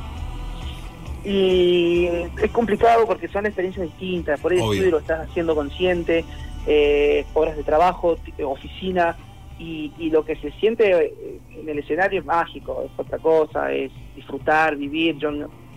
Y 1.24 2.06
es 2.42 2.52
complicado 2.52 3.06
porque 3.06 3.28
son 3.28 3.46
experiencias 3.46 3.86
distintas, 3.88 4.40
por 4.40 4.54
eso 4.54 4.66
Obvio. 4.66 4.90
lo 4.90 5.00
estás 5.00 5.30
haciendo 5.30 5.56
consciente, 5.56 6.26
eh, 6.66 7.26
horas 7.34 7.56
de 7.58 7.64
trabajo, 7.64 8.16
t- 8.16 8.44
oficina, 8.44 9.16
y, 9.60 9.92
y 10.00 10.10
lo 10.10 10.26
que 10.26 10.36
se 10.38 10.52
siente 10.54 10.90
eh, 10.92 11.40
en 11.60 11.70
el 11.70 11.78
escenario 11.80 12.22
es 12.22 12.26
mágico, 12.26 12.84
es 12.86 12.92
otra 12.98 13.20
cosa, 13.20 13.72
es 13.72 13.92
disfrutar, 14.16 14.76
vivir. 14.76 15.18
Yo, 15.20 15.30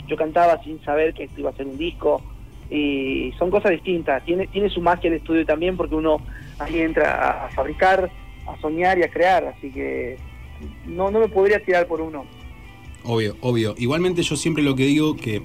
yo 0.06 0.16
cantaba 0.16 0.62
sin 0.62 0.82
saber 0.82 1.12
que 1.12 1.24
esto 1.24 1.40
iba 1.40 1.50
a 1.50 1.54
ser 1.54 1.66
un 1.66 1.76
disco, 1.76 2.22
y 2.70 3.30
son 3.38 3.50
cosas 3.50 3.72
distintas. 3.72 4.24
Tiene, 4.24 4.46
tiene 4.46 4.70
su 4.70 4.80
magia 4.80 5.08
el 5.08 5.16
estudio 5.16 5.44
también 5.44 5.76
porque 5.76 5.94
uno 5.94 6.16
ahí 6.58 6.80
entra 6.80 7.44
a 7.44 7.48
fabricar, 7.50 8.10
a 8.46 8.60
soñar 8.60 8.98
y 8.98 9.02
a 9.02 9.10
crear, 9.10 9.44
así 9.44 9.70
que 9.70 10.16
no, 10.86 11.10
no 11.10 11.20
me 11.20 11.28
podría 11.28 11.62
tirar 11.64 11.86
por 11.86 12.00
uno. 12.00 12.24
Obvio, 13.04 13.36
obvio. 13.42 13.74
Igualmente 13.76 14.22
yo 14.22 14.34
siempre 14.34 14.62
lo 14.62 14.74
que 14.74 14.86
digo, 14.86 15.14
que 15.14 15.42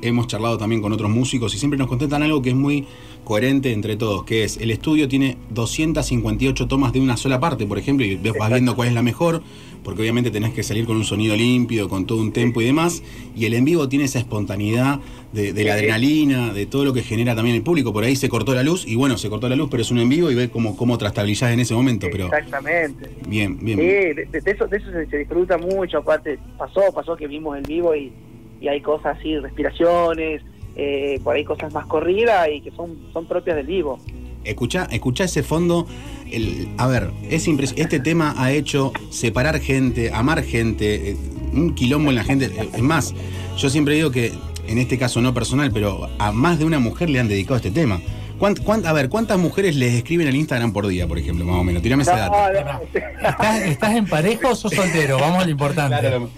hemos 0.00 0.26
charlado 0.26 0.56
también 0.56 0.80
con 0.80 0.92
otros 0.92 1.10
músicos 1.10 1.54
y 1.54 1.58
siempre 1.58 1.78
nos 1.78 1.88
contestan 1.88 2.22
algo 2.22 2.40
que 2.40 2.50
es 2.50 2.56
muy 2.56 2.86
coherente 3.24 3.72
entre 3.72 3.96
todos, 3.96 4.24
que 4.24 4.44
es 4.44 4.56
el 4.56 4.70
estudio 4.70 5.08
tiene 5.08 5.36
258 5.50 6.66
tomas 6.68 6.92
de 6.92 7.00
una 7.00 7.16
sola 7.16 7.40
parte, 7.40 7.66
por 7.66 7.78
ejemplo, 7.78 8.04
y 8.04 8.16
vas 8.16 8.50
viendo 8.50 8.74
cuál 8.74 8.88
es 8.88 8.94
la 8.94 9.02
mejor, 9.02 9.42
porque 9.84 10.02
obviamente 10.02 10.30
tenés 10.30 10.52
que 10.52 10.62
salir 10.62 10.86
con 10.86 10.96
un 10.96 11.04
sonido 11.04 11.34
limpio, 11.36 11.88
con 11.88 12.06
todo 12.06 12.20
un 12.20 12.32
tempo 12.32 12.60
y 12.60 12.64
demás, 12.64 13.02
y 13.36 13.46
el 13.46 13.54
en 13.54 13.64
vivo 13.64 13.88
tiene 13.88 14.04
esa 14.04 14.18
espontaneidad 14.18 15.00
de, 15.32 15.52
de 15.52 15.64
la 15.64 15.74
adrenalina, 15.74 16.52
de 16.52 16.66
todo 16.66 16.84
lo 16.84 16.92
que 16.92 17.02
genera 17.02 17.34
también 17.34 17.56
el 17.56 17.62
público, 17.62 17.92
por 17.92 18.04
ahí 18.04 18.16
se 18.16 18.28
cortó 18.28 18.54
la 18.54 18.62
luz, 18.62 18.86
y 18.86 18.96
bueno, 18.96 19.16
se 19.18 19.28
cortó 19.28 19.48
la 19.48 19.56
luz, 19.56 19.68
pero 19.70 19.82
es 19.82 19.90
un 19.90 19.98
en 19.98 20.08
vivo 20.08 20.30
y 20.30 20.34
ves 20.34 20.50
cómo, 20.50 20.76
cómo 20.76 20.98
trastabilizás 20.98 21.52
en 21.52 21.60
ese 21.60 21.74
momento, 21.74 22.08
pero 22.10 22.26
Exactamente. 22.26 23.08
bien, 23.28 23.58
bien. 23.60 23.78
Sí, 23.78 23.84
de, 23.84 24.40
de 24.40 24.50
eso, 24.50 24.66
de 24.66 24.76
eso 24.76 24.90
se, 24.92 25.06
se 25.06 25.18
disfruta 25.18 25.58
mucho, 25.58 25.98
aparte 25.98 26.38
pasó, 26.58 26.92
pasó 26.94 27.16
que 27.16 27.26
vimos 27.26 27.56
en 27.56 27.62
vivo 27.64 27.94
y, 27.94 28.12
y 28.60 28.68
hay 28.68 28.80
cosas 28.80 29.16
así, 29.18 29.36
respiraciones, 29.38 30.42
eh, 30.76 31.20
por 31.22 31.36
ahí 31.36 31.44
cosas 31.44 31.72
más 31.72 31.86
corridas 31.86 32.48
y 32.52 32.60
que 32.60 32.70
son, 32.72 32.96
son 33.12 33.26
propias 33.26 33.56
del 33.56 33.66
vivo. 33.66 33.98
Escucha, 34.44 34.88
escucha 34.90 35.24
ese 35.24 35.42
fondo. 35.42 35.86
El, 36.30 36.68
a 36.78 36.86
ver, 36.86 37.10
es 37.28 37.46
este 37.46 38.00
tema 38.00 38.34
ha 38.36 38.52
hecho 38.52 38.92
separar 39.10 39.60
gente, 39.60 40.12
amar 40.12 40.42
gente, 40.42 41.10
eh, 41.10 41.16
un 41.52 41.74
quilombo 41.74 42.10
en 42.10 42.16
la 42.16 42.24
gente. 42.24 42.46
Eh, 42.46 42.70
Es 42.74 42.82
más, 42.82 43.14
yo 43.56 43.68
siempre 43.70 43.94
digo 43.94 44.10
que, 44.10 44.32
en 44.66 44.78
este 44.78 44.98
caso 44.98 45.20
no 45.20 45.34
personal, 45.34 45.70
pero 45.72 46.08
a 46.18 46.32
más 46.32 46.58
de 46.58 46.64
una 46.64 46.78
mujer 46.78 47.10
le 47.10 47.20
han 47.20 47.28
dedicado 47.28 47.56
este 47.56 47.70
tema. 47.70 48.00
¿Cuánt- 48.42 48.58
cuánt- 48.64 48.86
a 48.86 48.92
ver, 48.92 49.08
¿cuántas 49.08 49.38
mujeres 49.38 49.76
les 49.76 49.94
escriben 49.94 50.26
al 50.26 50.34
Instagram 50.34 50.72
por 50.72 50.88
día, 50.88 51.06
por 51.06 51.16
ejemplo? 51.16 51.44
Más 51.44 51.54
o 51.60 51.62
menos. 51.62 51.80
Tirame 51.80 52.02
esa 52.02 52.26
No, 52.28 52.34
data. 52.52 52.80
no, 52.92 53.28
¿Estás, 53.28 53.60
estás 53.62 53.94
en 53.94 54.06
pareja 54.06 54.48
o 54.48 54.56
sos 54.56 54.72
soltero? 54.74 55.16
Vamos 55.20 55.42
a 55.42 55.44
lo 55.44 55.50
importante. 55.52 56.08
vamos, 56.10 56.30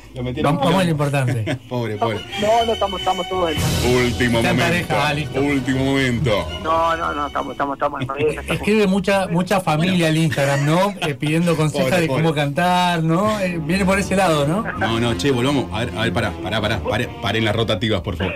vamos 0.43 0.75
a 0.81 0.85
lo 0.85 0.91
importante. 0.91 1.57
Pobre, 1.71 1.97
pobre. 1.97 2.19
no, 2.43 2.67
no, 2.67 2.73
estamos, 2.75 3.01
estamos 3.01 3.27
todos 3.27 3.51
en... 3.53 3.57
Último 3.97 4.39
Está 4.41 4.51
en 4.51 4.57
momento. 4.59 4.89
pareja, 4.89 5.09
ah, 5.09 5.15
listo. 5.15 5.41
Último 5.41 5.83
momento. 5.87 6.47
No, 6.63 6.95
no, 6.95 7.15
no, 7.15 7.27
estamos, 7.27 7.53
estamos, 7.53 7.75
estamos 7.77 8.01
en 8.03 8.07
pareja, 8.07 8.41
estamos- 8.43 8.61
Escribe 8.61 8.87
mucha 8.87 9.27
mucha 9.29 9.61
familia 9.63 10.09
al 10.09 10.17
Instagram, 10.19 10.67
¿no? 10.67 10.95
Eh, 11.01 11.15
pidiendo 11.15 11.57
consejos 11.57 11.89
Pobre, 11.89 12.03
de 12.03 12.09
cómo 12.09 12.35
cantar, 12.35 13.03
¿no? 13.03 13.41
Eh, 13.41 13.59
viene 13.65 13.87
por 13.87 13.99
ese 13.99 14.15
lado, 14.15 14.47
¿no? 14.47 14.63
No, 14.79 15.01
no, 15.01 15.15
che, 15.17 15.31
volvamos. 15.31 15.73
A 15.73 15.87
ver, 15.87 15.95
a 15.97 16.03
ver, 16.03 16.13
pará, 16.13 16.33
pará, 16.43 16.61
pará. 16.61 16.81
Pare- 16.81 17.09
paren 17.23 17.47
las 17.47 17.57
rotativas, 17.57 18.03
por 18.03 18.17
favor. 18.17 18.35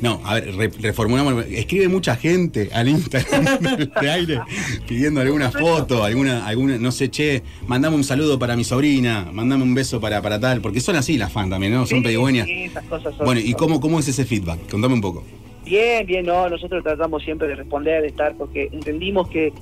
No, 0.00 0.20
a 0.24 0.34
ver, 0.34 0.56
re- 0.56 0.72
reformulamos. 0.80 1.44
Escribe 1.50 1.86
mucha 1.86 2.16
gente 2.16 2.68
al 2.74 2.88
Instagram 2.88 2.95
de 4.00 4.10
aire 4.10 4.40
pidiendo 4.86 5.20
alguna 5.20 5.50
foto, 5.50 6.04
alguna, 6.04 6.46
alguna, 6.46 6.78
no 6.78 6.92
sé, 6.92 7.10
che, 7.10 7.42
mandame 7.66 7.96
un 7.96 8.04
saludo 8.04 8.38
para 8.38 8.56
mi 8.56 8.64
sobrina, 8.64 9.28
mandame 9.32 9.62
un 9.62 9.74
beso 9.74 10.00
para, 10.00 10.20
para 10.22 10.38
tal, 10.40 10.60
porque 10.60 10.80
son 10.80 10.96
así 10.96 11.16
las 11.16 11.32
fans 11.32 11.50
también, 11.50 11.72
¿no? 11.72 11.86
Son 11.86 11.98
Sí, 11.98 12.04
pedigüeñas. 12.04 12.46
sí, 12.46 12.64
esas 12.64 12.84
cosas 12.84 13.14
son- 13.16 13.26
Bueno, 13.26 13.40
¿y 13.40 13.54
cómo, 13.54 13.80
cómo 13.80 13.98
es 13.98 14.08
ese 14.08 14.24
feedback? 14.24 14.70
Contame 14.70 14.94
un 14.94 15.00
poco. 15.00 15.24
Bien, 15.64 16.06
bien, 16.06 16.24
no, 16.26 16.48
nosotros 16.48 16.82
tratamos 16.84 17.22
siempre 17.24 17.48
de 17.48 17.56
responder, 17.56 18.00
de 18.02 18.08
estar, 18.08 18.36
porque 18.36 18.68
entendimos 18.72 19.28
que, 19.28 19.52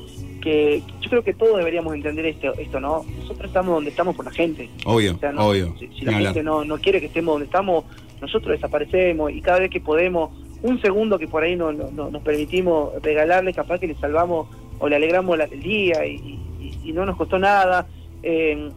que 0.43 0.83
yo 1.01 1.09
creo 1.09 1.25
que 1.25 1.33
todos 1.33 1.57
deberíamos 1.57 1.95
entender 1.95 2.27
esto, 2.27 2.53
esto, 2.59 2.79
¿no? 2.79 3.07
Nosotros 3.21 3.47
estamos 3.47 3.75
donde 3.75 3.89
estamos 3.91 4.15
por 4.15 4.27
la 4.27 4.31
gente. 4.31 4.69
Obvio, 4.85 5.15
O 5.15 5.19
sea, 5.19 5.33
no- 5.33 5.47
obvio. 5.49 5.75
Si, 5.79 6.05
la 6.05 6.17
hablar. 6.17 6.35
gente 6.35 6.43
no, 6.45 6.63
no 6.65 6.77
quiere 6.79 7.01
que 7.01 7.07
estemos 7.07 7.33
donde 7.35 7.47
estamos, 7.47 7.85
nosotros 8.21 8.53
desaparecemos 8.53 9.33
y 9.33 9.41
cada 9.41 9.61
vez 9.61 9.71
que 9.71 9.81
podemos, 9.81 10.31
un 10.65 10.81
segundo 10.81 11.19
que 11.19 11.29
por 11.29 11.43
ahí 11.43 11.57
no, 11.57 11.73
no- 11.73 11.91
no- 11.91 12.11
nos 12.11 12.23
permitimos 12.23 12.91
regalarle, 13.03 13.53
capaz 13.53 13.79
que 13.79 13.87
le 13.87 13.95
salvamos 13.97 14.49
o 14.79 14.89
le 14.89 14.97
alegramos 14.97 15.37
la- 15.37 15.45
el 15.45 15.61
día 15.63 16.07
y, 16.07 16.15
y- 16.61 16.79
y 16.89 16.93
no 16.93 17.05
nos 17.05 17.17
costó 17.17 17.39
nada. 17.39 17.87
Eh, 18.23 18.71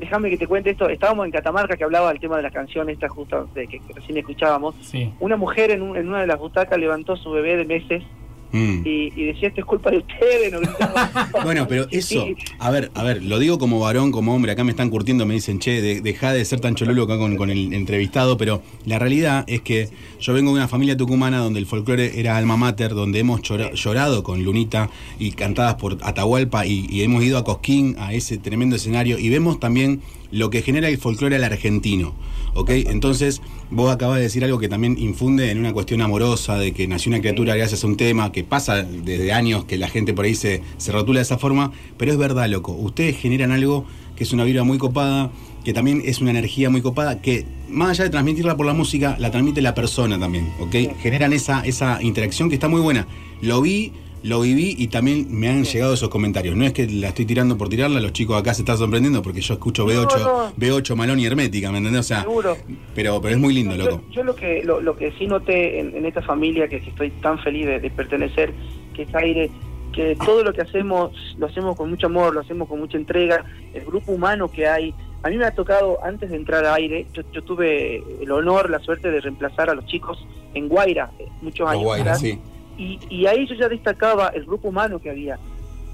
déjame 0.00 0.30
que 0.30 0.36
te 0.36 0.48
cuente 0.48 0.70
esto, 0.70 0.88
estábamos 0.88 1.26
en 1.26 1.30
Catamarca 1.32 1.76
que 1.76 1.84
hablaba 1.84 2.08
del 2.10 2.18
tema 2.20 2.36
de 2.36 2.42
la 2.42 2.50
canción 2.50 2.90
esta 2.90 3.08
justo 3.08 3.48
de 3.54 3.68
que, 3.68 3.78
que 3.78 3.92
recién 3.94 4.18
escuchábamos. 4.18 4.74
Sí. 4.80 5.12
Una 5.20 5.36
mujer 5.36 5.70
en, 5.70 5.82
un- 5.82 5.96
en 5.96 6.08
una 6.08 6.20
de 6.22 6.26
las 6.26 6.38
butacas 6.40 6.76
levantó 6.78 7.16
su 7.16 7.30
bebé 7.30 7.56
de 7.56 7.64
meses 7.64 8.02
Mm. 8.50 8.80
y, 8.86 9.12
y 9.14 9.24
decía 9.26 9.48
esto 9.48 9.60
es 9.60 9.66
culpa 9.66 9.90
de 9.90 9.98
ustedes, 9.98 10.50
no. 10.52 10.60
Bueno, 11.44 11.66
pero 11.68 11.86
eso, 11.90 12.26
a 12.58 12.70
ver, 12.70 12.90
a 12.94 13.02
ver, 13.02 13.22
lo 13.22 13.38
digo 13.38 13.58
como 13.58 13.78
varón, 13.80 14.10
como 14.10 14.34
hombre, 14.34 14.52
acá 14.52 14.64
me 14.64 14.70
están 14.70 14.88
curtiendo, 14.90 15.26
me 15.26 15.34
dicen, 15.34 15.58
che, 15.58 15.82
de- 15.82 16.00
deja 16.00 16.32
de 16.32 16.44
ser 16.44 16.60
tan 16.60 16.74
cholulo 16.74 17.02
acá 17.02 17.18
con, 17.18 17.36
con 17.36 17.50
el 17.50 17.72
entrevistado, 17.74 18.36
pero 18.38 18.62
la 18.86 18.98
realidad 18.98 19.44
es 19.48 19.60
que 19.60 19.88
yo 20.20 20.32
vengo 20.32 20.50
de 20.52 20.56
una 20.58 20.68
familia 20.68 20.96
tucumana 20.96 21.38
donde 21.38 21.58
el 21.58 21.66
folclore 21.66 22.18
era 22.18 22.36
alma 22.36 22.56
mater, 22.56 22.94
donde 22.94 23.18
hemos 23.18 23.42
llorado 23.42 24.22
con 24.22 24.42
Lunita 24.42 24.88
y 25.18 25.32
cantadas 25.32 25.74
por 25.74 25.98
Atahualpa 26.02 26.64
y, 26.66 26.86
y 26.88 27.02
hemos 27.02 27.22
ido 27.22 27.38
a 27.38 27.44
Cosquín, 27.44 27.96
a 27.98 28.12
ese 28.14 28.38
tremendo 28.38 28.76
escenario, 28.76 29.18
y 29.18 29.28
vemos 29.28 29.60
también 29.60 30.00
lo 30.30 30.50
que 30.50 30.62
genera 30.62 30.88
el 30.88 30.98
folclore 30.98 31.36
al 31.36 31.44
argentino, 31.44 32.14
¿ok? 32.54 32.70
Entonces, 32.70 33.40
vos 33.70 33.92
acabas 33.92 34.16
de 34.16 34.22
decir 34.22 34.44
algo 34.44 34.58
que 34.58 34.68
también 34.68 34.96
infunde 34.98 35.50
en 35.50 35.58
una 35.58 35.72
cuestión 35.72 36.00
amorosa, 36.02 36.58
de 36.58 36.72
que 36.72 36.86
nació 36.86 37.10
una 37.10 37.20
criatura 37.20 37.54
gracias 37.56 37.84
a 37.84 37.86
un 37.86 37.96
tema, 37.96 38.32
que 38.32 38.44
pasa 38.44 38.82
desde 38.82 39.32
años 39.32 39.64
que 39.64 39.78
la 39.78 39.88
gente 39.88 40.12
por 40.12 40.24
ahí 40.24 40.34
se, 40.34 40.62
se 40.76 40.92
rotula 40.92 41.20
de 41.20 41.22
esa 41.22 41.38
forma, 41.38 41.72
pero 41.96 42.12
es 42.12 42.18
verdad, 42.18 42.48
loco, 42.48 42.72
ustedes 42.72 43.16
generan 43.16 43.52
algo 43.52 43.84
que 44.16 44.24
es 44.24 44.32
una 44.32 44.44
vibra 44.44 44.64
muy 44.64 44.78
copada, 44.78 45.30
que 45.64 45.72
también 45.72 46.02
es 46.04 46.20
una 46.20 46.30
energía 46.30 46.70
muy 46.70 46.82
copada, 46.82 47.20
que 47.20 47.46
más 47.68 47.90
allá 47.90 48.04
de 48.04 48.10
transmitirla 48.10 48.56
por 48.56 48.66
la 48.66 48.72
música, 48.72 49.16
la 49.18 49.30
transmite 49.30 49.62
la 49.62 49.74
persona 49.74 50.18
también, 50.18 50.50
¿ok? 50.60 50.98
Generan 51.00 51.32
esa, 51.32 51.60
esa 51.64 52.02
interacción 52.02 52.48
que 52.48 52.54
está 52.54 52.68
muy 52.68 52.80
buena. 52.80 53.06
Lo 53.40 53.60
vi, 53.60 53.92
lo 54.22 54.40
viví 54.40 54.74
y 54.78 54.88
también 54.88 55.26
me 55.30 55.48
han 55.48 55.64
llegado 55.64 55.94
esos 55.94 56.08
comentarios. 56.08 56.56
No 56.56 56.64
es 56.64 56.72
que 56.72 56.86
la 56.88 57.08
estoy 57.08 57.24
tirando 57.24 57.56
por 57.56 57.68
tirarla, 57.68 58.00
los 58.00 58.12
chicos 58.12 58.36
acá 58.40 58.52
se 58.54 58.62
están 58.62 58.76
sorprendiendo 58.78 59.22
porque 59.22 59.40
yo 59.40 59.54
escucho 59.54 59.86
B8, 59.86 60.18
no. 60.20 60.52
B8 60.56 60.94
Malón 60.96 61.20
y 61.20 61.26
Hermética, 61.26 61.70
¿me 61.70 61.78
entendés? 61.78 62.00
O 62.00 62.04
sea, 62.08 62.22
Seguro. 62.22 62.56
pero, 62.94 63.20
pero 63.20 63.34
es 63.34 63.40
muy 63.40 63.54
lindo, 63.54 63.76
Yo- 63.76 63.84
loco. 63.84 64.02
Yo, 64.10 64.24
lo 64.24 64.34
que 64.34 64.62
lo, 64.64 64.80
lo 64.80 64.96
que 64.96 65.12
sí 65.12 65.26
noté 65.26 65.78
en, 65.80 65.94
en 65.96 66.04
esta 66.06 66.22
familia 66.22 66.68
que, 66.68 66.76
estoy 66.76 67.10
tan 67.22 67.38
feliz 67.38 67.66
de, 67.66 67.80
de 67.80 67.90
pertenecer, 67.90 68.52
que 68.94 69.02
es 69.02 69.14
aire, 69.14 69.50
que 69.92 70.16
todo 70.16 70.42
lo 70.42 70.52
que 70.52 70.62
hacemos 70.62 71.12
lo 71.38 71.46
hacemos 71.46 71.76
con 71.76 71.88
mucho 71.90 72.06
amor, 72.06 72.34
lo 72.34 72.40
hacemos 72.40 72.68
con 72.68 72.78
mucha 72.80 72.96
entrega, 72.98 73.44
el 73.74 73.84
grupo 73.84 74.12
humano 74.12 74.50
que 74.50 74.66
hay. 74.66 74.92
A 75.22 75.30
mí 75.30 75.36
me 75.36 75.44
ha 75.44 75.50
tocado, 75.52 75.98
antes 76.04 76.30
de 76.30 76.36
entrar 76.36 76.64
a 76.64 76.74
aire, 76.74 77.06
yo, 77.12 77.22
yo 77.32 77.42
tuve 77.42 78.02
el 78.20 78.30
honor, 78.30 78.70
la 78.70 78.78
suerte 78.80 79.10
de 79.10 79.20
reemplazar 79.20 79.68
a 79.70 79.74
los 79.74 79.84
chicos 79.86 80.24
en 80.54 80.68
Guaira, 80.68 81.10
eh, 81.18 81.26
muchos 81.42 81.68
años. 81.68 81.82
Guaira, 81.82 82.02
atrás. 82.12 82.20
sí. 82.20 82.38
Y, 82.78 82.98
y 83.10 83.26
ahí 83.26 83.46
yo 83.46 83.54
ya 83.54 83.68
destacaba 83.68 84.28
el 84.28 84.44
grupo 84.44 84.68
humano 84.68 84.98
que 84.98 85.10
había. 85.10 85.38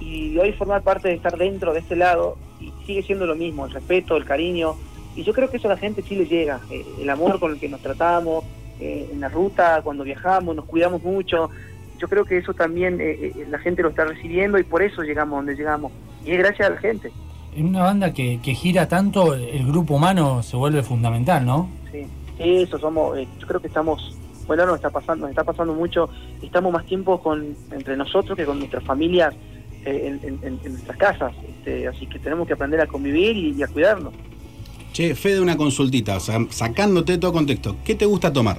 Y 0.00 0.36
hoy 0.38 0.52
formar 0.52 0.82
parte 0.82 1.08
de 1.08 1.14
estar 1.14 1.36
dentro 1.36 1.72
de 1.72 1.80
este 1.80 1.96
lado 1.96 2.36
y 2.60 2.72
sigue 2.86 3.02
siendo 3.02 3.26
lo 3.26 3.34
mismo, 3.34 3.66
el 3.66 3.72
respeto, 3.72 4.16
el 4.16 4.24
cariño. 4.24 4.74
Y 5.16 5.22
yo 5.22 5.32
creo 5.32 5.50
que 5.50 5.56
eso 5.56 5.68
a 5.68 5.74
la 5.74 5.78
gente 5.78 6.02
sí 6.02 6.14
le 6.14 6.26
llega, 6.26 6.60
eh, 6.70 6.84
el 7.00 7.08
amor 7.10 7.40
con 7.40 7.52
el 7.52 7.58
que 7.58 7.68
nos 7.68 7.80
tratamos, 7.80 8.44
eh, 8.80 9.08
en 9.12 9.20
la 9.20 9.28
ruta, 9.28 9.80
cuando 9.82 10.04
viajamos, 10.04 10.56
nos 10.56 10.64
cuidamos 10.64 11.02
mucho. 11.02 11.50
Yo 11.98 12.08
creo 12.08 12.24
que 12.24 12.38
eso 12.38 12.54
también 12.54 13.00
eh, 13.00 13.32
eh, 13.34 13.46
la 13.48 13.58
gente 13.58 13.82
lo 13.82 13.90
está 13.90 14.04
recibiendo 14.04 14.58
y 14.58 14.64
por 14.64 14.82
eso 14.82 15.02
llegamos 15.02 15.38
donde 15.38 15.54
llegamos. 15.54 15.92
Y 16.24 16.32
es 16.32 16.38
gracias 16.38 16.68
a 16.68 16.74
la 16.74 16.80
gente. 16.80 17.12
En 17.54 17.66
una 17.66 17.84
banda 17.84 18.12
que, 18.12 18.40
que 18.42 18.54
gira 18.54 18.88
tanto, 18.88 19.34
el 19.34 19.64
grupo 19.66 19.94
humano 19.94 20.42
se 20.42 20.56
vuelve 20.56 20.82
fundamental, 20.82 21.46
¿no? 21.46 21.68
Sí, 21.92 22.04
eso 22.38 22.78
somos, 22.78 23.16
yo 23.38 23.46
creo 23.46 23.60
que 23.60 23.68
estamos, 23.68 24.18
bueno, 24.46 24.66
nos 24.66 24.76
está 24.76 24.90
pasando, 24.90 25.22
nos 25.22 25.30
está 25.30 25.44
pasando 25.44 25.74
mucho, 25.74 26.08
estamos 26.42 26.72
más 26.72 26.84
tiempo 26.86 27.20
con 27.22 27.56
entre 27.70 27.96
nosotros 27.96 28.36
que 28.36 28.44
con 28.44 28.58
nuestras 28.58 28.84
familias 28.84 29.34
eh, 29.84 30.18
en, 30.22 30.60
nuestras 30.62 30.96
casas, 30.96 31.32
este, 31.46 31.86
así 31.88 32.06
que 32.06 32.18
tenemos 32.18 32.46
que 32.46 32.54
aprender 32.54 32.80
a 32.80 32.86
convivir 32.86 33.36
y, 33.36 33.62
a 33.62 33.66
cuidarnos. 33.66 34.14
Che, 34.92 35.14
Fede, 35.14 35.40
una 35.40 35.56
consultita, 35.56 36.16
o 36.16 36.20
sea, 36.20 36.38
sacándote 36.50 37.18
todo 37.18 37.32
contexto, 37.32 37.76
¿qué 37.84 37.94
te 37.94 38.06
gusta 38.06 38.32
tomar? 38.32 38.58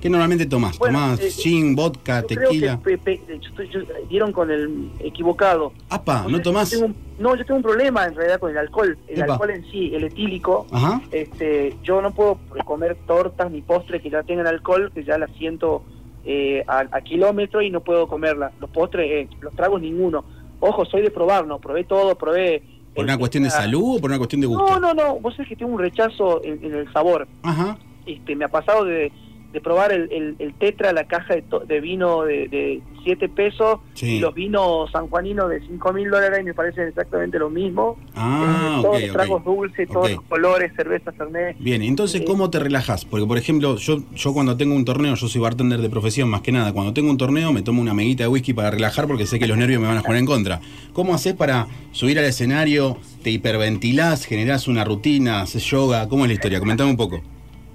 ¿Qué 0.00 0.08
normalmente 0.08 0.46
tomás? 0.46 0.78
Bueno, 0.78 0.98
¿Tomás 0.98 1.20
eh, 1.20 1.30
gin, 1.30 1.74
vodka, 1.74 2.20
Yo 2.22 2.26
creo 2.28 2.48
tequila? 2.50 2.76
que 2.84 2.98
pe- 2.98 3.18
pe- 3.18 3.20
yo 3.40 3.48
estoy- 3.48 3.68
yo- 3.70 3.80
dieron 4.08 4.32
con 4.32 4.50
el 4.50 4.90
equivocado. 5.00 5.72
Apa, 5.90 6.22
¿no 6.22 6.30
sea, 6.36 6.42
tomás? 6.42 6.70
yo 6.70 6.78
tengo 6.78 6.86
un- 6.92 6.96
no, 7.18 7.34
yo 7.34 7.44
tengo 7.44 7.56
un 7.56 7.62
problema 7.64 8.04
en 8.04 8.14
realidad 8.14 8.38
con 8.38 8.50
el 8.52 8.58
alcohol. 8.58 8.96
El 9.08 9.20
Epa. 9.22 9.32
alcohol 9.32 9.50
en 9.50 9.64
sí, 9.70 9.92
el 9.94 10.04
etílico, 10.04 10.66
Ajá. 10.70 11.00
este, 11.10 11.74
yo 11.82 12.00
no 12.00 12.12
puedo 12.12 12.38
comer 12.64 12.96
tortas 13.06 13.50
ni 13.50 13.60
postres 13.60 14.00
que 14.00 14.10
ya 14.10 14.22
tengan 14.22 14.46
alcohol, 14.46 14.92
que 14.94 15.02
ya 15.04 15.18
las 15.18 15.30
siento 15.36 15.82
eh, 16.24 16.62
a, 16.68 16.80
a 16.92 17.00
kilómetro 17.00 17.62
y 17.62 17.70
no 17.70 17.80
puedo 17.80 18.06
comerlas. 18.06 18.52
Los 18.60 18.68
postres, 18.70 19.10
eh, 19.10 19.28
los 19.40 19.54
tragos 19.54 19.80
ninguno. 19.80 20.24
Ojo, 20.60 20.84
soy 20.84 21.00
de 21.02 21.10
probar, 21.10 21.46
no, 21.46 21.58
probé 21.58 21.84
todo, 21.84 22.16
probé... 22.16 22.62
¿Por 22.94 23.04
una 23.04 23.14
que 23.14 23.20
cuestión 23.20 23.44
de 23.44 23.50
salud 23.50 23.96
o 23.96 24.00
por 24.00 24.10
una 24.10 24.18
cuestión 24.18 24.40
de 24.42 24.46
gusto? 24.48 24.66
No, 24.68 24.78
no, 24.78 24.92
no, 24.94 25.18
vos 25.20 25.34
sabés 25.34 25.48
que 25.48 25.56
tengo 25.56 25.72
un 25.72 25.78
rechazo 25.78 26.42
en, 26.44 26.62
en 26.64 26.74
el 26.74 26.92
sabor. 26.92 27.26
Ajá. 27.42 27.78
Este, 28.04 28.34
me 28.36 28.44
ha 28.44 28.48
pasado 28.48 28.84
de, 28.84 29.10
de 29.52 29.60
probar 29.62 29.92
el, 29.92 30.12
el, 30.12 30.36
el 30.38 30.54
tetra, 30.54 30.92
la 30.92 31.04
caja 31.04 31.34
de, 31.34 31.42
to- 31.42 31.60
de 31.60 31.80
vino 31.80 32.22
de, 32.24 32.48
de 32.48 32.82
7 33.04 33.28
pesos 33.30 33.80
Sí. 33.94 34.16
y 34.16 34.20
los 34.20 34.34
vinos 34.34 34.90
sanjuaninos 34.92 35.48
de 35.48 35.60
5 35.66 35.92
mil 35.94 36.10
dólares 36.10 36.44
me 36.44 36.52
parecen 36.52 36.88
exactamente 36.88 37.38
lo 37.38 37.48
mismo. 37.48 37.96
Ah, 38.14 38.76
Eh, 38.78 38.82
todos 38.82 39.00
los 39.02 39.12
tragos 39.12 39.44
dulces, 39.44 39.88
todos 39.88 40.10
los 40.12 40.22
colores, 40.22 40.72
cerveza, 40.76 41.12
fernet. 41.12 41.56
Bien, 41.58 41.82
entonces. 41.82 42.22
¿cómo 42.26 42.50
te 42.50 42.58
relajas? 42.58 43.04
Porque, 43.06 43.24
por 43.26 43.38
ejemplo, 43.38 43.76
yo, 43.76 44.02
yo 44.14 44.32
cuando 44.34 44.56
tengo 44.56 44.74
un 44.74 44.84
torneo, 44.84 45.14
yo 45.14 45.28
soy 45.28 45.40
bartender 45.40 45.80
de 45.80 45.88
profesión 45.88 46.28
más 46.28 46.42
que 46.42 46.52
nada, 46.52 46.72
cuando 46.74 46.92
tengo 46.92 47.10
un 47.10 47.16
torneo 47.16 47.52
me 47.52 47.62
tomo 47.62 47.80
una 47.80 47.94
meguita 47.94 48.24
de 48.24 48.28
whisky 48.28 48.52
para 48.52 48.70
relajar 48.70 49.06
porque 49.06 49.24
sé 49.26 49.38
que 49.38 49.46
los 49.46 49.56
nervios 49.56 49.80
me 49.80 49.88
van 49.88 49.96
a 49.96 50.00
jugar 50.00 50.18
en 50.18 50.26
contra. 50.26 50.60
¿Cómo 50.92 51.14
haces 51.14 51.32
para 51.34 51.66
subir 51.92 52.18
al 52.18 52.26
escenario, 52.26 52.98
te 53.22 53.30
hiperventilás, 53.30 54.26
generás 54.26 54.68
una 54.68 54.84
rutina, 54.84 55.40
haces 55.40 55.64
yoga? 55.64 56.06
¿Cómo 56.08 56.24
es 56.24 56.28
la 56.28 56.34
historia? 56.34 56.58
Comentame 56.60 56.90
un 56.90 56.96
poco. 56.96 57.22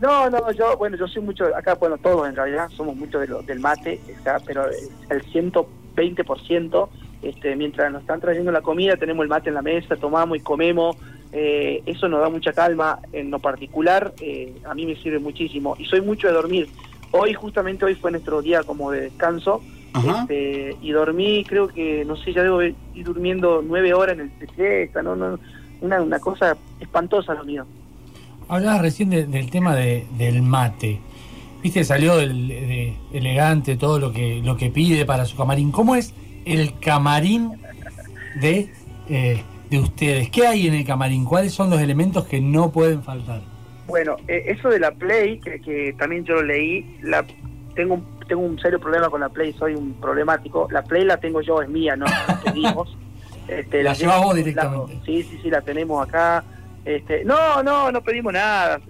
No, 0.04 0.30
no, 0.30 0.52
yo, 0.52 0.76
bueno, 0.76 0.98
yo 0.98 1.08
soy 1.08 1.22
mucho, 1.22 1.46
acá, 1.56 1.76
bueno, 1.76 1.98
todos 1.98 2.28
en 2.28 2.36
realidad 2.36 2.68
somos 2.76 2.94
mucho 2.94 3.20
de 3.20 3.28
lo- 3.28 3.42
del 3.42 3.62
mate, 3.62 4.02
sea, 4.22 4.42
pero 4.46 4.66
el 4.70 5.22
120%, 5.32 6.90
este, 7.22 7.56
mientras 7.56 7.90
nos 7.90 8.02
están 8.02 8.20
trayendo 8.20 8.52
la 8.52 8.60
comida, 8.62 8.98
tenemos 8.98 9.24
el 9.24 9.30
mate 9.30 9.48
en 9.48 9.56
la 9.56 9.62
mesa, 9.62 9.96
tomamos 9.96 10.36
y 10.38 10.42
comemos, 10.42 10.98
eh, 11.32 11.82
eso 11.86 12.10
nos 12.10 12.20
da 12.20 12.28
mucha 12.28 12.52
calma, 12.52 13.00
en 13.14 13.32
lo 13.32 13.40
particular, 13.40 14.14
eh, 14.20 14.60
a 14.66 14.74
mí 14.76 14.86
me 14.86 14.98
sirve 14.98 15.20
muchísimo, 15.20 15.78
y 15.80 15.86
soy 15.86 16.02
mucho 16.02 16.28
de 16.28 16.34
dormir. 16.34 16.70
Hoy, 17.12 17.34
justamente 17.34 17.86
hoy 17.86 17.96
fue 17.96 18.12
nuestro 18.12 18.42
día 18.42 18.64
como 18.64 18.92
de 18.92 19.04
descanso, 19.04 19.64
este, 20.22 20.76
y 20.82 20.92
dormí, 20.92 21.46
creo 21.46 21.70
que, 21.70 22.04
no 22.04 22.18
sé, 22.18 22.34
ya 22.34 22.44
debo 22.44 22.62
ir 22.62 22.76
durmiendo 22.94 23.62
nueve 23.66 23.94
horas 23.94 24.16
en 24.16 24.22
el 24.22 24.32
de 24.38 24.92
no, 25.02 25.16
no, 25.16 25.40
una, 25.80 26.02
una 26.02 26.20
cosa 26.20 26.58
espantosa 26.78 27.34
lo 27.36 27.46
mío. 27.46 27.66
Hablabas 28.54 28.82
recién 28.84 29.10
de- 29.10 29.26
del 29.26 29.50
tema 29.50 29.76
de- 29.76 30.06
del 30.18 30.42
mate. 30.44 31.00
Viste, 31.64 31.84
salió 31.84 32.20
el, 32.20 32.48
de- 32.50 32.94
elegante 33.14 33.78
todo 33.78 33.98
lo 34.00 34.12
que, 34.12 34.42
lo 34.44 34.58
que 34.58 34.70
pide 34.70 35.06
para 35.06 35.26
su 35.26 35.36
camarín. 35.36 35.72
¿Cómo 35.72 35.96
es 35.96 36.14
el 36.46 36.78
camarín 36.80 37.54
de, 38.40 38.70
eh, 39.10 39.42
de 39.72 39.80
ustedes? 39.80 40.30
¿Qué 40.30 40.46
hay 40.46 40.68
en 40.68 40.76
el 40.76 40.86
camarín? 40.86 41.26
¿Cuáles 41.26 41.52
son 41.54 41.70
los 41.72 41.82
elementos 41.82 42.26
que 42.26 42.42
no 42.42 42.72
pueden 42.72 43.02
faltar? 43.02 43.42
Bueno, 43.88 44.18
eh, 44.28 44.44
eso 44.48 44.70
de 44.70 44.80
la 44.80 44.92
Play, 44.92 45.40
que, 45.40 45.60
que 45.60 45.96
también 45.98 46.24
yo 46.24 46.36
lo 46.36 46.44
leí, 46.44 46.98
la, 47.02 47.26
tengo, 47.76 47.96
un, 47.96 48.06
tengo 48.28 48.42
un 48.44 48.60
serio 48.60 48.80
problema 48.80 49.10
con 49.10 49.22
la 49.22 49.30
Play, 49.30 49.54
soy 49.54 49.74
un 49.74 49.94
problemático. 49.94 50.68
La 50.72 50.84
Play 50.84 51.06
la 51.06 51.18
tengo 51.18 51.42
yo, 51.42 51.60
es 51.62 51.70
mía, 51.70 51.96
no 51.96 52.06
la 52.06 52.40
pedimos. 52.46 52.96
Este, 53.46 53.84
La 53.84 53.92
en 53.92 54.00
todos 54.00 54.36
directamente. 54.36 55.00
Sí, 55.06 55.22
sí, 55.24 55.38
sí, 55.44 55.50
la 55.50 55.60
tenemos 55.60 56.08
acá. 56.08 56.46
Este, 56.86 57.24
no, 57.24 57.64
no, 57.64 57.92
no 57.92 58.02
pedimos 58.02 58.34
nada. 58.34 58.82